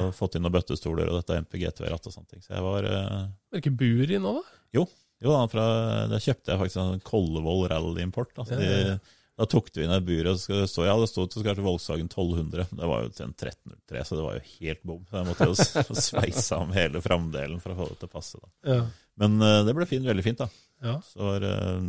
[0.01, 2.41] og fått inn noen bøttestoler og dette MPG GT-ratt og sånne ting.
[2.45, 4.57] Så jeg var eh, Er det ikke bur i nå, da?
[4.75, 4.87] Jo,
[5.23, 5.67] da, fra,
[6.11, 8.33] da kjøpte jeg faktisk en Kollevoll rally-import.
[8.41, 8.97] Altså, Ja, ja, ja.
[8.97, 11.61] de- Da tok du inn et bur, og så så, ja, det sto til kanskje
[11.65, 12.63] Volkswagen 1200.
[12.73, 15.03] Det var jo til en 1303, så det var jo helt bom.
[15.05, 18.41] Så jeg måtte jo sveise om hele framdelen for å få det til å passe.
[18.41, 18.49] Da.
[18.73, 18.79] Ja.
[19.21, 20.49] Men eh, det ble fint, veldig fint, da.
[20.87, 20.95] Ja.
[21.05, 21.85] Så var uh,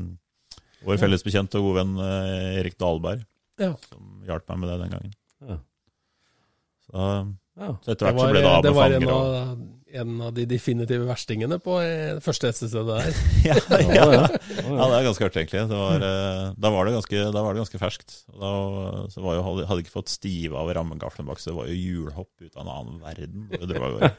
[0.88, 3.24] vår felles bekjent og god venn uh, Erik Dahlberg
[3.60, 3.72] Ja.
[3.88, 5.16] som hjalp meg med det den gangen.
[5.48, 5.58] Ja.
[6.88, 7.08] Så,
[7.58, 7.72] Ja.
[7.84, 9.58] så etter hvert så ble det av det med fanger og av,
[9.96, 13.20] en av de definitive verstingene på eh, første hestestedet der.
[13.48, 13.56] ja,
[13.88, 14.26] Ja, ja.
[14.28, 15.62] det er ganske artig, egentlig.
[15.70, 18.16] Det var, eh, da, var det ganske, da var det ganske ferskt.
[18.28, 18.52] Da,
[19.14, 22.44] så var jo, hadde, ikke fått stive av rammegaflen bak, så det var jo hjulhopp
[22.44, 23.48] ut av en annen verden.
[23.72, 24.08] Dro av.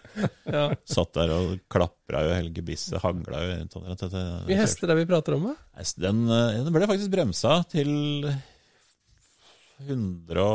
[0.50, 0.64] Ja.
[0.90, 3.76] Satt der og klapra jo hele gebisset, hangla jo rundt.
[3.78, 5.52] og Hvor mye hester er det vi prater om?
[5.52, 5.84] da?
[6.02, 8.26] Den, eh, den ble faktisk bremsa til
[9.86, 10.48] 100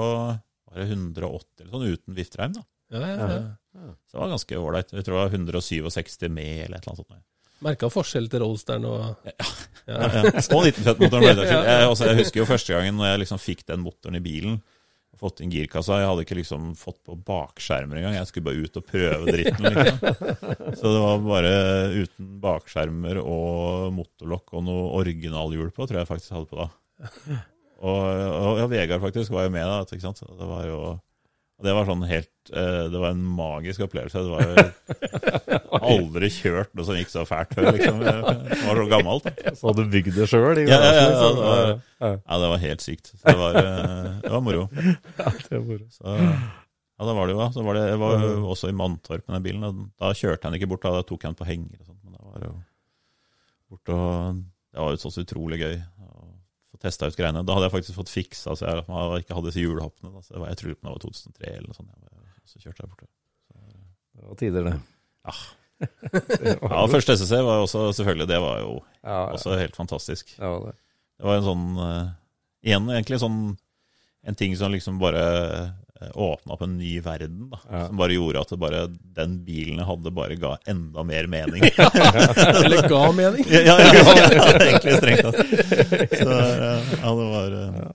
[0.75, 2.57] var det 180 eller sånn, uten viftreim.
[2.57, 2.65] da.
[2.95, 3.43] Ja, ja, ja.
[3.75, 4.93] Så det var ganske ålreit.
[4.95, 7.25] Jeg tror det var 167 med, eller et eller annet sånt.
[7.65, 9.35] Merka forskjell til Roadsteren og Ja,
[9.89, 10.23] ja.
[10.55, 11.23] Og 1950-motoren.
[11.25, 11.59] ble det til.
[11.69, 14.61] Jeg, også, jeg husker jo første gangen når jeg liksom fikk den motoren i bilen.
[15.21, 16.01] fått inn girkassa.
[16.03, 18.17] Jeg hadde ikke liksom fått på bakskjermer engang.
[18.19, 19.69] Jeg skulle bare ut og prøve dritten.
[19.71, 19.99] liksom.
[20.81, 21.53] Så det var bare
[22.03, 26.69] uten bakskjermer og motorlokk og noe originalhjul på, tror jeg faktisk hadde på da.
[27.85, 29.81] Og, og ja, Vegard faktisk var jo med da.
[29.87, 30.21] ikke sant?
[30.21, 31.01] Så Det var jo og
[31.63, 34.25] det var sånn helt eh, Det var en magisk opplevelse.
[34.27, 37.69] Det var aldri kjørt noe som gikk så fælt før.
[37.77, 38.01] liksom.
[38.03, 38.15] Det
[38.67, 39.29] var så gammelt.
[39.29, 39.53] da.
[39.55, 40.61] Så hadde du bygd det sjøl?
[40.67, 41.73] Ja, ja, ja, ja, det var,
[42.19, 43.13] ja, det var helt sykt.
[43.23, 44.67] Det var, eh, det var moro.
[45.95, 47.49] Så, ja, da var det jo da.
[47.55, 49.69] Så var det, jeg var også i Mantorp med den bilen.
[49.71, 52.03] og Da kjørte han ikke bort, da, da tok han på henger og sånt.
[52.03, 52.53] Men det var jo
[53.71, 54.43] bort og
[54.75, 55.77] Det var jo så utrolig gøy
[56.85, 57.43] testa ut greiene.
[57.47, 60.13] Da hadde jeg faktisk fått fiksa altså jeg hadde ikke hadde disse hjulhoppene.
[60.15, 61.93] Altså Så jeg tror det var 2003 eller noe sånt.
[62.05, 63.11] Jeg så kjørte jeg borte.
[64.15, 64.77] Det var tider, det.
[65.25, 70.35] Ja, første SSC var også selvfølgelig Det var jo Ja, også helt fantastisk.
[70.39, 70.75] ja, det.
[71.19, 72.13] Det var en sånn eh,
[72.69, 73.39] Igjen egentlig sånn
[74.25, 75.25] en ting som liksom bare
[76.15, 77.49] åpna opp en ny verden.
[77.51, 77.87] da Ja.
[77.87, 78.85] Som bare gjorde at det bare,
[79.17, 81.65] den bilen jeg hadde, bare ga enda mer mening.
[82.65, 83.45] Eller ga mening.
[83.49, 85.43] ja, ja, ja, ja, egentlig strengt tatt.
[86.19, 87.95] Så eh, ja, det var Ja, da.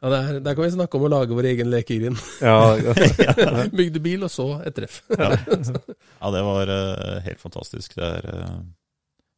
[0.00, 2.20] Ja, der, der kan vi snakke om å lage vår egen lekegrind.
[2.40, 3.64] Ja, ja.
[3.78, 5.00] Bygde bil, og så et treff.
[5.10, 7.96] Ja, ja det var uh, helt fantastisk.
[7.98, 8.54] Det er eh,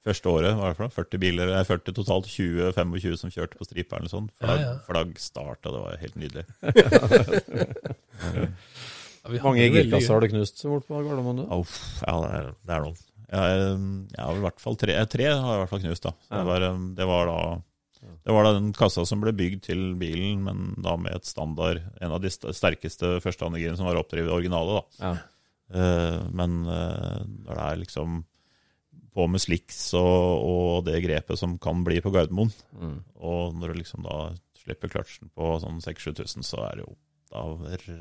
[0.05, 3.99] første året, var det for 40 biler, nei, 40 totalt 20-25 som kjørte på stripa
[3.99, 4.29] eller sånn.
[4.41, 4.75] Flagg, Ja, ja.
[4.87, 6.45] flagg starta, det var helt nydelig.
[9.25, 11.45] Ja, Mange girkasser har du knust bort på Gardermoen, du?
[11.57, 12.99] Uff, ja, det er, det er noen.
[13.25, 15.81] Jeg, eh, jeg har i hvert fall tre, eh, tre har jeg i hvert fall
[15.87, 16.13] knust, da.
[16.27, 17.39] Så det, var, eh, det, var da,
[18.29, 21.81] det var da den kassa som ble bygd til bilen, men da med et standard,
[22.05, 24.85] en av de sterkeste førstehandegirene som var oppdrevet originale, da.
[25.01, 25.15] Ja.
[25.75, 28.19] Uh, men uh, når det er liksom
[29.15, 32.99] på med slicks og, og det grepet som kan bli på Gardermoen, Mm.
[33.23, 34.19] og når du liksom da
[34.65, 36.95] slipper kløtsjen på sånn 6000-7000, så er det jo
[37.35, 37.41] da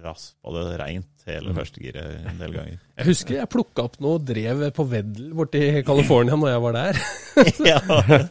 [0.03, 2.75] raspa det reint hele første giret en del ganger.
[2.99, 6.99] Jeg husker jeg plukka opp noe drev på Veddel borti California når jeg var der.
[7.71, 7.79] ja,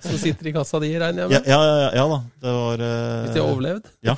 [0.05, 1.49] Som sitter i kassa di, regner jeg med.
[1.51, 2.19] ja, ja, ja da.
[2.45, 3.91] Det var eh, Hvis de har overlevd.
[4.07, 4.15] Ja,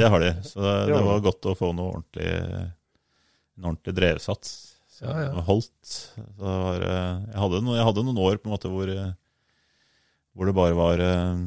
[0.00, 0.30] det har de.
[0.48, 2.30] Så det, det var godt å få noe ordentlig,
[3.58, 4.54] en ordentlig drevsats.
[4.96, 5.44] Så Ja, ja.
[5.44, 5.76] Holdt.
[5.84, 8.88] Så det var, eh, jeg, hadde noen, jeg hadde noen år på en måte hvor,
[8.92, 9.12] eh,
[10.32, 11.42] hvor det bare var, eh,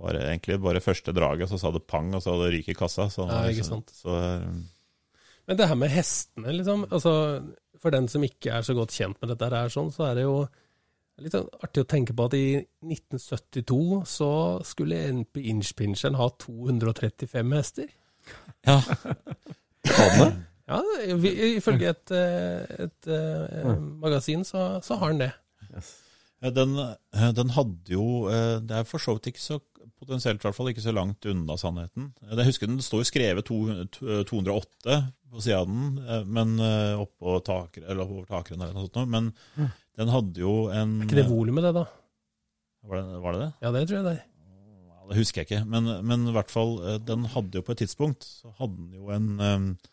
[0.00, 2.78] var egentlig bare første draget, så sa det pang, og så hadde det ryk i
[2.78, 3.08] kassa.
[3.10, 3.90] Så, Ja, ikke sant.
[3.90, 4.52] Så, så,
[5.48, 6.86] Men det her med hestene, liksom.
[6.94, 7.12] Altså,
[7.80, 10.28] for den som ikke er så godt kjent med dette her, sånn, så er det
[10.28, 10.36] jo
[11.20, 12.44] litt sånn artig å tenke på at i
[12.86, 14.30] 1972 så
[14.64, 17.90] skulle NP Inchpincheren ha 235 hester.
[18.68, 18.78] ja.
[20.70, 20.78] Ja,
[21.58, 25.32] ifølge et, et, et, eh, magasin så, så har den det.
[26.40, 29.58] Ja, Den, eh, den hadde jo eh, Det er for så vidt ikke så
[30.00, 32.12] potensielt i hvert fall ikke så langt unna sannheten.
[32.24, 35.00] Eh, Jeg husker den står jo skrevet to- to- 208
[35.30, 39.10] på sida av den, eh, men eh, oppå taker, eller over takeren eller noe sånt.
[39.10, 41.84] Men Men den hadde jo en Er ikke det volumet, det, da?
[42.88, 43.40] Var det var det?
[43.44, 43.52] det?
[43.66, 44.24] Ja, det tror jeg det er.
[44.88, 45.64] Ja, det husker jeg ikke.
[45.68, 48.94] Men, men i hvert fall, eh, den hadde jo på et tidspunkt Så hadde den
[48.96, 49.90] jo en eh,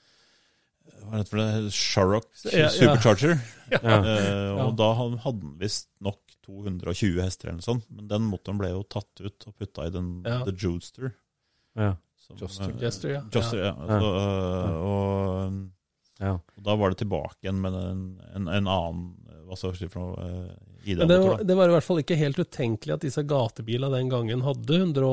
[1.08, 1.72] Hva heter det?
[1.76, 2.70] Sharrock Ja, ja.
[2.74, 3.38] Supercharger.
[3.68, 3.80] Ja.
[3.84, 4.66] Uh, og Ja.
[4.80, 7.84] da hadde den visst nok 220 hester eller noe sånt.
[7.92, 10.38] Men den motoren ble jo tatt ut og putta i den Ja.
[10.48, 11.10] The Joester.
[11.76, 11.90] Ja.
[12.16, 12.70] som, Joester.
[12.72, 13.22] eh, Jester, ja.
[13.32, 13.74] Joester, ja.
[13.76, 13.98] Ja.
[13.98, 15.68] Eh, og,
[16.24, 18.02] og da var det tilbake igjen med en,
[18.36, 19.04] en, en annen
[19.48, 20.24] Hva skal jeg si for noe?
[20.24, 23.92] eh, Men det, var- det var i hvert fall ikke helt utenkelig at disse gatebilene
[24.00, 25.12] den gangen hadde 100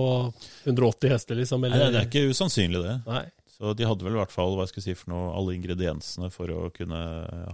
[0.64, 1.66] 180 hester, liksom.
[1.66, 2.96] Nei, det er ikke usannsynlig, det.
[3.10, 3.24] Nei.
[3.54, 6.30] Så de hadde vel i hvert fall hva jeg skal si for noe, alle ingrediensene
[6.34, 7.00] for å kunne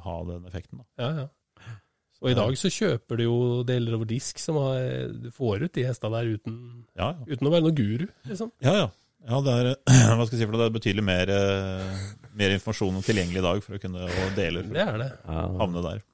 [0.05, 0.80] ha den effekten.
[0.80, 0.88] Da.
[1.03, 1.28] Ja, ja.
[2.20, 5.76] Og i dag så kjøper du jo deler over disk som har, du får ut
[5.76, 6.57] de hestene der uten,
[6.92, 7.28] Ja, ja.
[7.30, 8.51] uten å være noe guru, liksom.
[8.64, 8.90] Ja, ja.
[9.24, 9.70] ja det, er,
[10.18, 12.03] hva skal jeg si for det, det er betydelig mer, eh,
[12.42, 15.09] mer informasjon tilgjengelig i dag for å kunne og deler for Det er det.
[15.32, 16.05] Å havne der.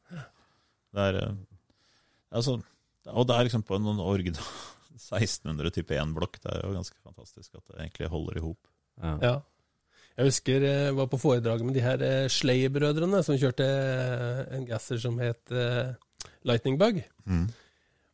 [0.97, 1.35] Det er, eh,
[2.39, 2.57] altså,
[3.11, 4.55] og det er liksom på en noen original
[4.97, 6.39] 1600 type 1-blokk.
[6.43, 8.63] Det er jo ganske fantastisk at det egentlig holder i hop.
[9.03, 9.19] Ja.
[9.27, 9.37] Ja.
[10.17, 14.65] Jeg husker jeg var på foredraget med de her eh, Schleyer-brødrene som kjørte eh, en
[14.69, 15.93] gasser som het eh,
[16.49, 17.03] Lightning Bug.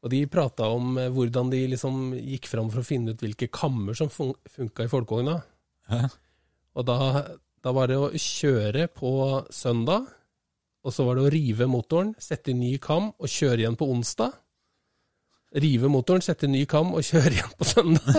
[0.02, 3.46] Og de prata om eh, hvordan de liksom gikk fram for å finne ut hvilke
[3.54, 5.36] kammer som fun funka i folkevogna.
[6.74, 6.98] Og da,
[7.62, 9.12] da var det å kjøre på
[9.54, 10.08] søndag,
[10.82, 13.86] og så var det å rive motoren, sette i ny kam og kjøre igjen på
[13.92, 14.34] onsdag.
[15.62, 18.18] Rive motoren, sette i ny kam og kjøre igjen på søndag.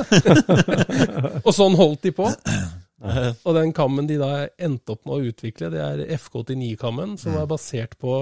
[1.45, 2.29] og sånn holdt de på.
[3.47, 7.47] Og den kammen de da endte opp med å utvikle, det er FK89-kammen, som er
[7.51, 8.13] basert på,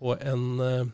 [0.00, 0.90] på en eh,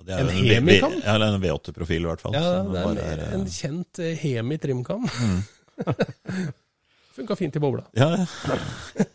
[0.00, 0.94] det er En V- Hemi-kam?
[1.04, 2.32] Ja, eller en V8-profil i hvert fall.
[2.34, 5.04] Ja, det er en, er, en kjent eh, Hemi trimkam.
[7.10, 7.82] Funka fint i bobla.
[7.98, 8.26] Ja, ja.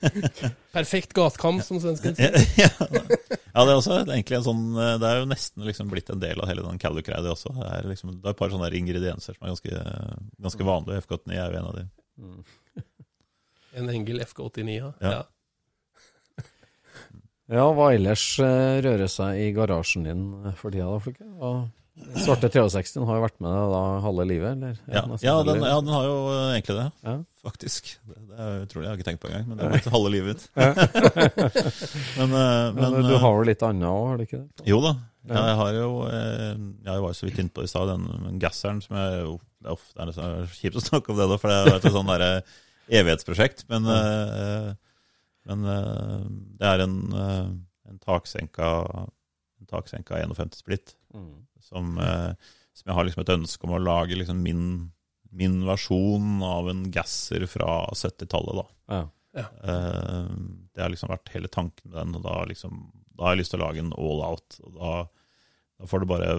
[0.75, 2.35] Perfekt gatkam, som svensken sier.
[2.59, 6.11] ja, ja, det er også egentlig en sånn eh, Det er jo nesten liksom blitt
[6.13, 7.53] en del av hele den Calluc-greia, det også.
[7.55, 9.85] Det er, liksom, det er et par sånne ingredienser som er ganske,
[10.49, 11.01] ganske vanlige.
[11.07, 11.85] FK89 er jo en av de.
[13.75, 14.91] En Engel FK89, ja.
[15.03, 15.21] Ja.
[17.51, 17.65] ja.
[17.75, 20.27] Hva ellers eh, rører seg i garasjen din
[20.59, 21.25] for tida, da, Flukke?
[22.19, 24.79] Svarte 63 har jo vært med deg da halve livet, eller?
[24.91, 27.13] Ja, ja, den, ja, den har jo eh, egentlig det, Ja.
[27.45, 27.91] faktisk.
[28.03, 30.11] Det, det er utrolig, jeg har ikke tenkt på engang, men det har blitt halve
[30.11, 30.43] livet mitt.
[32.19, 34.65] men, eh, Men, men du eh, har jo litt annet òg, har du ikke det?
[34.73, 34.91] Jo da.
[35.25, 36.51] Ja, jeg har jo eh,
[36.85, 39.73] Jeg var jo så vidt innpå i stad, den gasseren som jeg jo Det er,
[39.73, 42.29] ofte, er kjipt å snakke om det, da, for det er jo sånn derre
[42.89, 43.65] evighetsprosjekt.
[43.71, 44.73] Men, uh,
[45.49, 46.25] men uh,
[46.59, 47.49] det er en, uh,
[47.89, 48.69] en taksenka
[49.05, 51.45] en taksenka 51 splitt Mm.
[51.63, 51.93] som,
[52.75, 54.63] som jeg har liksom et ønske om å lage liksom min,
[55.31, 58.57] min versjon av en gasser fra 70-tallet.
[58.59, 58.65] da.
[58.91, 59.05] Ja.
[59.63, 60.27] Eh,
[60.75, 62.81] det har liksom vært hele tanken med den, og da, liksom,
[63.15, 64.59] da har jeg lyst til å lage en all out.
[64.63, 64.91] og Da,
[65.79, 66.31] da får du bare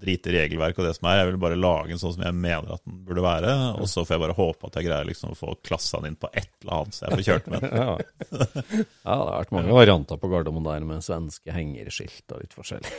[0.00, 1.18] drite i regelverk og det som er.
[1.20, 3.52] Jeg vil bare lage en sånn som jeg mener at den burde være.
[3.80, 6.30] Og så får jeg bare håpe at jeg greier liksom å få klassa inn på
[6.32, 7.74] et eller annet, så jeg får kjørt med den.
[7.76, 7.96] Ja.
[8.30, 8.46] ja,
[8.80, 12.94] det har vært mange varianter på Gardermoen der med svenske hengerskilt og litt forskjellig.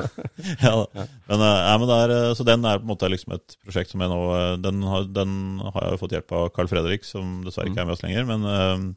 [0.66, 1.08] ja, ja.
[1.30, 3.58] men, eh, ja, men det er, eh, så den er på en måte liksom et
[3.64, 6.70] prosjekt som jeg nå eh, Den har, den har jeg jo fått hjelp av Carl
[6.70, 8.30] Fredrik, som dessverre ikke er med oss lenger.
[8.30, 8.88] Men eh,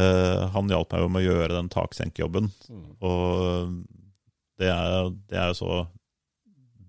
[0.00, 2.52] eh, han hjalp meg jo med å gjøre den taksenkejobben.
[3.04, 3.80] Og
[4.60, 5.80] det er, det er jeg så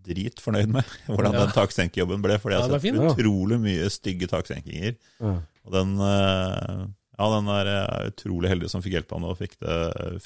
[0.06, 1.44] dritfornøyd med, hvordan Ja.
[1.46, 2.38] den taksenkejobben ble.
[2.42, 2.98] For jeg har er sett fin.
[3.00, 4.98] utrolig mye stygge taksenkinger.
[5.22, 5.36] Ja.
[5.66, 6.88] Og den eh,
[7.22, 7.70] ja, den er
[8.10, 9.76] utrolig heldig som fikk hjelp av den og fikk det,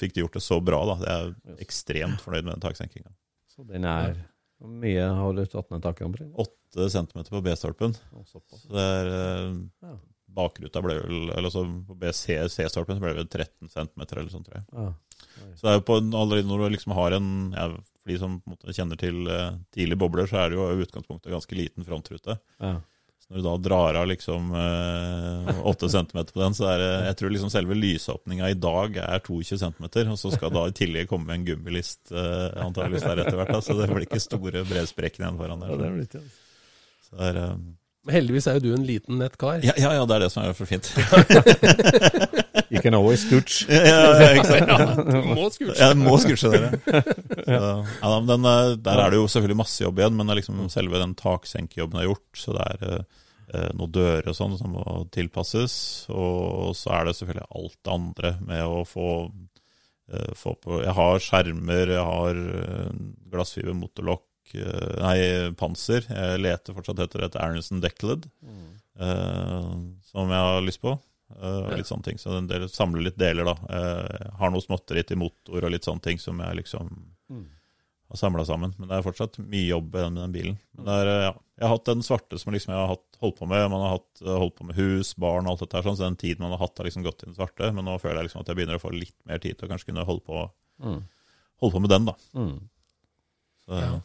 [0.00, 0.78] fikk det gjort det så bra.
[0.88, 0.94] da.
[1.04, 3.12] Jeg er ekstremt fornøyd med den taksenkinga.
[3.52, 4.16] Så den er
[4.56, 6.22] Hvor mye har du tatt ned taket?
[6.40, 7.92] Åtte centimeter på B-stolpen.
[8.24, 8.40] Så
[8.72, 9.96] det er eh, Ja.
[10.36, 14.60] Bakruta ble vel Eller altså på BC-stolpen ble det vel 13 centimeter eller sånn, tror
[14.60, 14.66] jeg.
[14.76, 14.92] Ah,
[15.56, 18.18] Så det er jo på en- allerede når du liksom har en ja, For de
[18.20, 18.36] som
[18.76, 22.36] kjenner til uh, tidlige bobler, så er det jo i utgangspunktet ganske liten frontrute.
[22.60, 22.76] Ah.
[23.18, 26.90] Så når du da drar av liksom uh, 8 cm på den, så er det
[27.08, 30.76] Jeg tror liksom selve lysåpninga i dag er 22 cm, og så skal da i
[30.78, 33.56] tillegg komme en gummilist uh, antakeligvis der etter hvert.
[33.66, 35.74] Så det blir ikke store bredsprekken igjen foran der.
[35.74, 36.22] Ja, det.
[37.08, 37.74] Så er, eh, Men
[38.12, 39.60] heldigvis er jo du en liten nett kar.
[39.64, 40.92] ja, ja, ja, det er det som er for fint.
[42.70, 43.64] You can always scooch.
[43.70, 45.04] ja, ja, ikke sant?
[45.06, 45.76] Du må scooche.
[45.78, 47.02] Ja, må scooche dere.
[47.46, 47.60] Så,
[48.02, 50.64] ja, den, eh, der er det jo selvfølgelig masse jobb igjen, men det er liksom
[50.72, 52.26] selve den taksenkejobben er gjort.
[52.40, 55.76] Så det er eh, noen dører og sånn som må tilpasses.
[56.10, 59.10] Og så er det selvfølgelig alt det andre med å få,
[60.12, 62.90] eh, få på Jeg har skjermer, jeg har uh,
[63.30, 66.06] glassfiber motorlokk, eh, nei, panser.
[66.08, 68.28] Jeg leter fortsatt etter et Aronson Deckled,
[69.00, 69.74] eh,
[70.12, 70.98] som jeg har lyst på.
[71.36, 73.56] eh, og litt sånne ting, Så en del, samler litt deler, da.
[73.68, 76.88] Eh, har noe småtteri til motor og litt sånne ting som jeg liksom
[78.08, 78.72] har samla sammen.
[78.78, 80.58] Men det er fortsatt mye jobb med den bilen.
[80.76, 83.16] Men det er, eh, ja, jeg har hatt den svarte som liksom jeg har hatt,
[83.20, 83.68] holdt på med.
[83.70, 86.06] Man har hatt, eh, holdt på med hus, barn og alt dette her, sånn, så
[86.06, 87.74] den tiden man har hatt, har liksom gått i den svarte.
[87.74, 89.70] Men nå føler jeg liksom at jeg begynner å få litt mer tid til å
[89.72, 91.02] kanskje kunne holde på, Mm.
[91.60, 92.14] holde på med den, da.
[92.36, 92.60] Mm.
[93.66, 94.00] Så, Ja.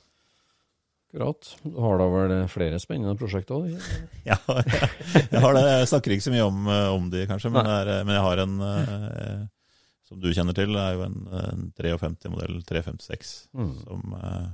[1.11, 1.47] Akkurat.
[1.67, 3.73] Du har da vel flere spennende prosjekter òg?
[4.29, 5.63] Ja, jeg, har det.
[5.67, 8.41] Jeg snakker ikke så mye om, eh, om de, kanskje, men, er, men jeg har
[8.45, 9.41] en eh,
[10.07, 13.73] som du kjenner til, det er jo en, en 53 modell 356 Mm.
[13.83, 14.49] som, eh,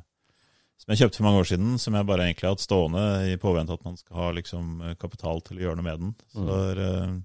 [0.82, 3.38] som jeg kjøpte for mange år siden, som jeg bare egentlig har hatt stående i
[3.42, 6.14] påvente at man skal ha liksom, kapital til å gjøre noe med den.
[6.34, 7.18] Så, eh,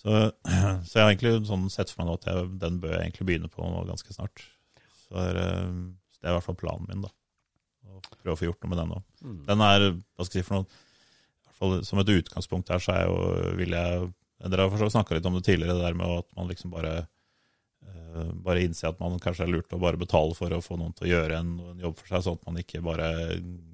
[0.00, 0.16] så,
[0.88, 3.28] så jeg har egentlig sånn sett for meg nå at jeg, den bør jeg egentlig
[3.32, 4.44] begynne på nå ganske snart.
[5.06, 5.70] Så, er, eh,
[6.12, 7.12] så det er i hvert fall planen min, da.
[7.96, 9.02] Å prøve å få gjort noe med den òg.
[9.22, 9.40] Mm.
[9.48, 12.82] Den er, hva skal jeg si for noe, i hvert fall som et utgangspunkt her,
[12.82, 13.18] så er jo,
[13.60, 16.68] vil jeg Dere har snakka litt om det tidligere, det der med at man liksom
[16.74, 20.76] bare eh, bare innse at man kanskje er lurt å bare betale for å få
[20.76, 23.08] noen til å gjøre en, en jobb for seg, sånn at man ikke bare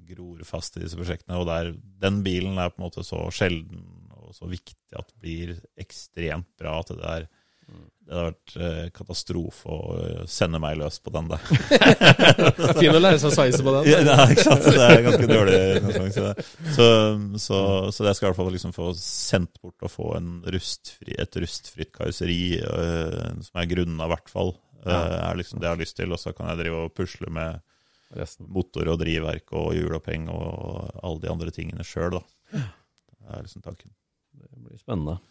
[0.07, 1.41] gror fast i disse prosjektene.
[1.41, 3.83] Og der, den bilen er på en måte så sjelden
[4.23, 5.53] og så viktig at det blir
[5.83, 7.27] ekstremt bra at det er
[8.03, 11.43] det hadde vært eh, katastrofe å eh, sende meg løs på den der.
[12.81, 13.87] Fin å lære seg å sveise på den.
[13.87, 14.65] Ja, nei, ikke sant?
[14.67, 16.17] Det er ganske dårlig utgangspunkt.
[16.75, 16.87] Så,
[17.45, 17.61] så,
[17.95, 21.39] så, det skal i hvert fall liksom få sendt bort og få en rustfri, et
[21.45, 24.51] rustfritt karosseri øh, som er grunna, i hvert fall.
[24.83, 26.11] øh, er liksom det jeg har lyst til.
[26.11, 27.63] Og så kan jeg drive og pusle med
[28.19, 28.51] Resten.
[28.51, 32.25] motor og drivverk og hjuloppheng og alle de andre tingene sjøl, da.
[32.51, 33.95] Det er liksom tanken.
[34.35, 35.21] Det blir spennende.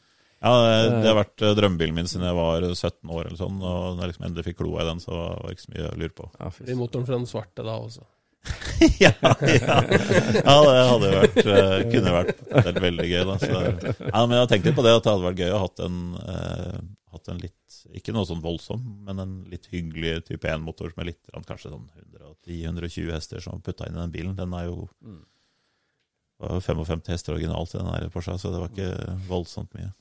[0.43, 3.61] Ja, det, det har vært øh, drømmebilen min siden jeg var 17 år eller sånn,
[3.63, 5.87] og når jeg liksom endelig fikk kloa i den, så var det ikke så mye
[5.87, 6.27] å lure på.
[6.41, 8.09] Ja, Blir motoren fra den svarte da også.
[8.99, 9.85] ja, ja.
[10.45, 13.21] ja, det hadde vært eh, kunne vært veldig gøy.
[13.29, 13.37] Da.
[13.39, 13.61] Så,
[14.09, 15.83] ja, men jeg har tenkt litt på det, at det hadde vært gøy å hatt
[15.87, 16.81] en, eh,
[17.15, 17.59] hatt en litt
[17.95, 21.87] Ikke noe sånn voldsom, men en litt hyggelig type 1-motor med litt, kanskje sånn
[22.49, 24.37] 110-120 hester som putta inn i den bilen.
[24.39, 25.23] Den er jo mm.
[26.43, 29.93] var 55 hester originalt i den her Porsche, så det var ikke voldsomt mye.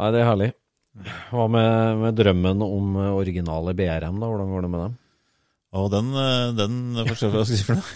[0.00, 0.50] Nei, det er herlig.
[1.30, 4.28] Hva med, med drømmen om eh, originale BRM, da?
[4.30, 4.96] Hvordan går det med dem?
[5.70, 7.90] Å, den, eh, den forstår hva jeg skal si for noe.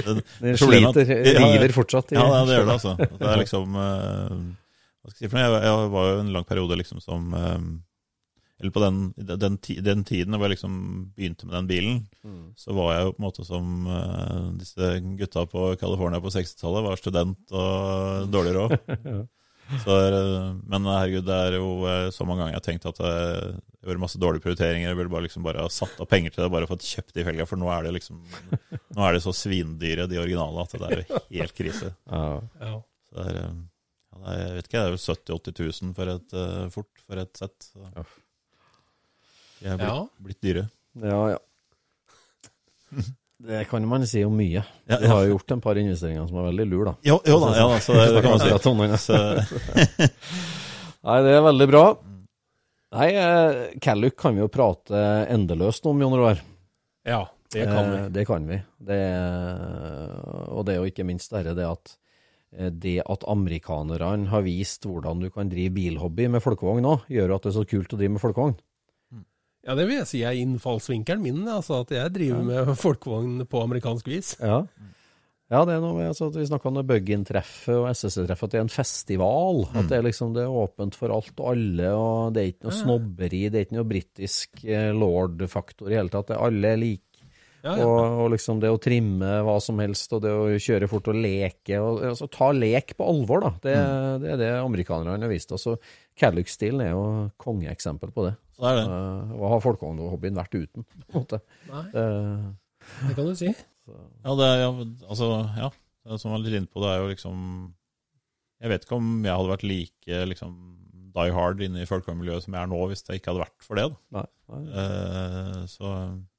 [0.00, 2.10] Den, Den problemet er at- sliter, Ja, river fortsatt.
[2.12, 2.96] i- Ja, det, det gjør det, altså.
[3.20, 4.34] Det er liksom eh,
[5.00, 5.46] Hva skal jeg si for noe?
[5.46, 7.30] Jeg, jeg var jo en lang periode liksom som
[8.60, 9.56] Eller på den, den,
[9.86, 10.74] den tiden hvor jeg liksom
[11.16, 12.50] begynte med den bilen, Mm.
[12.60, 13.68] så var jeg jo på en måte som
[14.60, 16.84] disse gutta på California på 60-tallet.
[16.84, 18.74] Var student og dårlig råd.
[19.84, 22.98] Så, eh, men herregud, det er jo eh, så mange ganger jeg har tenkt at
[23.04, 23.52] jeg
[23.86, 24.88] gjorde masse dårlige prioriteringer.
[24.90, 27.24] Jeg burde bare liksom bare ha satt av penger til det, bare fått kjøpt de
[27.28, 27.46] felga.
[27.46, 28.18] For nå er det liksom
[28.96, 31.92] Nå er det så svindyre, de originale, at det er jo helt krise.
[32.10, 32.74] Ja.
[33.10, 33.60] Så det er, eh,
[34.10, 36.66] ja, det er, jeg vet ikke, det er jo 70 000-80 000 for et, eh,
[36.74, 37.70] fort for et sett.
[37.70, 37.86] Så.
[39.60, 39.96] De er blitt, Ja.
[40.26, 40.66] blitt dyre.
[41.04, 41.40] ja, ja.
[43.40, 44.60] Det kan man si om mye.
[44.90, 46.94] Ja, Du har jo gjort en par investeringer som er veldig lur, da.
[47.08, 49.16] Jo, jo da, ja, da, så det, det kan man si.
[51.08, 51.84] Nei, det er veldig bra.
[52.90, 55.00] Nei, eh, Calluc kan vi jo prate
[55.32, 56.42] endeløst om, Jon Roar.
[57.08, 57.22] ja,
[57.54, 57.96] det kan vi.
[58.02, 58.60] Eh, det kan vi.
[58.90, 59.00] Det,
[60.50, 61.94] og det er jo ikke minst dette det at
[62.58, 67.36] eh, det at amerikanerne har vist hvordan du kan drive bilhobby med folkevogn nå, gjør
[67.36, 68.58] at det er så kult å drive med folkevogn.
[69.66, 73.66] Ja, det vil jeg si er innfallsvinkelen min, altså at jeg driver med folkevogn på
[73.66, 74.32] amerikansk vis.
[74.40, 74.62] Ja.
[75.50, 78.52] Ja, det er noe med altså, at vi snakka om det Bug-in-treffet og SSC-treffet, at
[78.52, 79.64] det er en festival.
[79.74, 82.68] At det er liksom det er åpent for alt og alle, og det er ikke
[82.68, 86.30] noe snobberi, det er ikke noe britisk eh, lord-faktor i hele tatt.
[86.30, 87.26] Det alle er like.
[87.64, 87.84] Ja, ja.
[87.84, 91.18] Og, og liksom det å trimme hva som helst, og det å kjøre fort og
[91.18, 91.82] leke.
[91.82, 93.52] Og, altså, ta lek på alvor, da.
[93.66, 93.74] Det,
[94.22, 95.66] det er det amerikanerne har vist oss.
[95.74, 95.82] Og
[96.20, 97.04] Calluc-stilen er jo
[97.42, 98.36] kongeeksempel på det.
[98.60, 98.86] Så det er det.
[98.92, 100.84] Eh, Hva har folkehobbyen vært uten?
[100.84, 101.40] på en måte?
[101.70, 102.04] Nei, Det,
[103.08, 103.50] det kan du si.
[103.90, 104.70] Ja, det er, ja,
[105.08, 105.70] altså, ja,
[106.06, 107.38] det som jeg var litt inne på, det er jo liksom
[108.60, 110.52] Jeg vet ikke om jeg hadde vært like liksom,
[111.16, 113.80] die hard inne i folkemiljøet som jeg er nå, hvis det ikke hadde vært for
[113.80, 113.86] det.
[113.88, 114.20] Da.
[114.20, 115.94] nei, nei, Eh, så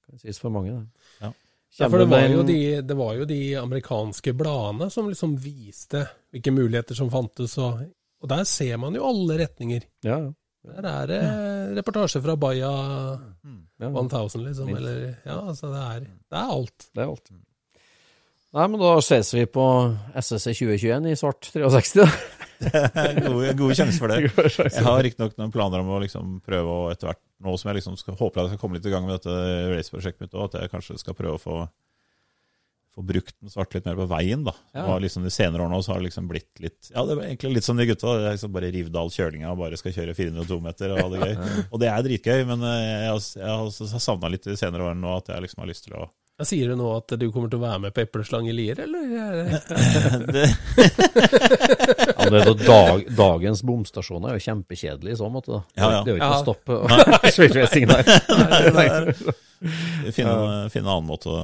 [0.05, 1.07] kan sies for mange, det.
[1.25, 1.31] Ja.
[1.79, 6.01] Ja, for det var, jo de, det var jo de amerikanske bladene som liksom viste
[6.35, 7.79] hvilke muligheter som fantes, og,
[8.19, 9.85] og der ser man jo alle retninger.
[10.03, 10.31] Ja, ja.
[10.61, 11.21] Der er det
[11.79, 13.87] reportasje fra Baja ja.
[13.89, 14.67] 1000, liksom.
[14.69, 14.81] Minst.
[14.81, 16.85] Eller, ja, altså det er, det er alt.
[16.91, 17.31] Det er alt.
[18.51, 19.65] Nei, men da ses vi på
[20.11, 22.07] SSC 2021 i svart 63, da.
[23.25, 24.27] gode, gode sjanser for det.
[24.75, 27.79] Jeg har riktignok noen planer om å liksom prøve å etter hvert, nå som jeg
[27.79, 29.33] liksom skal, håper jeg skal komme litt i gang med dette
[29.71, 31.55] raceprosjektet mitt òg, at jeg kanskje skal prøve å få,
[32.95, 34.43] få brukt den svarte litt mer på veien.
[34.43, 34.53] da.
[34.75, 34.85] Ja.
[34.91, 37.53] Og liksom De senere årene så har det liksom blitt litt Ja, det var egentlig
[37.55, 38.15] litt som de gutta.
[38.19, 41.07] Det er liksom bare rive all kjølinga og bare skal kjøre 402 meter og ha
[41.13, 41.35] det gøy.
[41.71, 43.61] Og det er dritgøy, men eh, jeg har, jeg
[43.95, 46.09] har savna litt de senere årene nå at jeg liksom har lyst til å
[46.41, 48.79] Ja, Sier du nå at du kommer til å være med på Epleslang i Lier,
[48.81, 49.03] eller?
[49.21, 50.49] er
[52.17, 55.53] Ja, det er da dag, dagens bomstasjoner er jo kjempekjedelig i så måte.
[55.53, 55.61] da.
[55.77, 56.01] Ja, ja.
[56.05, 56.39] Det er jo ikke Ja.
[56.39, 56.71] å stoppe
[57.91, 58.03] der.
[60.11, 60.35] Finne,
[60.73, 61.41] finne en annen måte å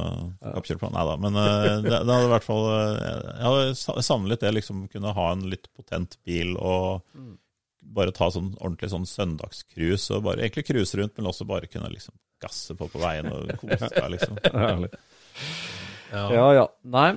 [0.58, 0.90] oppkjøre på.
[0.94, 2.96] Nei da, men eh, det, det hadde i hvert fall eh,
[3.38, 7.04] Jeg hadde savnet litt det, liksom kunne ha en litt potent bil og
[7.96, 11.90] bare ta sånn ordentlig sånn søndagscruise og bare egentlig cruise rundt, men også bare kunne
[11.94, 14.38] liksom gasse på på veien og kose seg, liksom.
[16.12, 16.26] Ja.
[16.32, 16.68] Ja, ja.
[16.88, 17.10] Nei,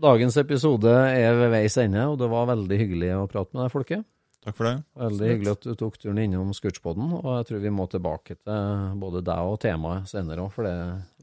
[0.00, 3.72] dagens episode er ved veis ende, og det var veldig hyggelig å prate med deg,
[3.74, 4.04] folket.
[4.46, 4.74] Takk for det.
[5.00, 8.92] Veldig hyggelig at du tok turen innom Scootspoden, og jeg tror vi må tilbake til
[9.02, 10.74] både deg og temaet senere òg, for det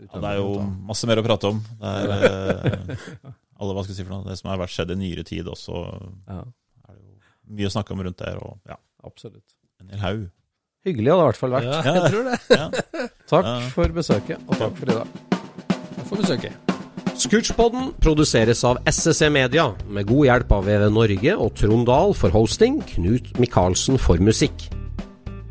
[0.10, 0.50] Ja, det er jo
[0.90, 1.62] masse mer å prate om.
[1.80, 4.92] Det er eh, alle, hva skal jeg si for noe, det som har vært skjedd
[4.92, 5.86] i nyere tid også,
[6.28, 6.42] Ja,
[6.90, 9.44] er det jo mye å snakke om rundt der, og ja, absolutt.
[9.82, 10.24] en hel haug.
[10.86, 11.70] Hyggelig hadde det i hvert fall vært.
[11.70, 12.38] Ja, jeg tror det.
[12.52, 12.68] Ja.
[13.32, 13.56] Takk Ja.
[13.72, 15.08] for besøket, og takk for i dag.
[15.96, 16.60] Takk for besøket.
[17.24, 22.34] Scootchpoden produseres av SSC Media, med god hjelp av VV Norge og Trond Dahl for
[22.34, 24.66] hosting, Knut Micaelsen for musikk.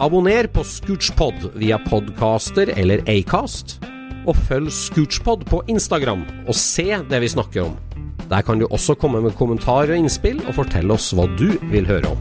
[0.03, 3.79] Abonner på Scootchpod via podcaster eller Acast,
[4.27, 7.79] og følg Scootchpod på Instagram og se det vi snakker om.
[8.29, 11.87] Der kan du også komme med kommentarer og innspill, og fortelle oss hva du vil
[11.89, 12.21] høre om.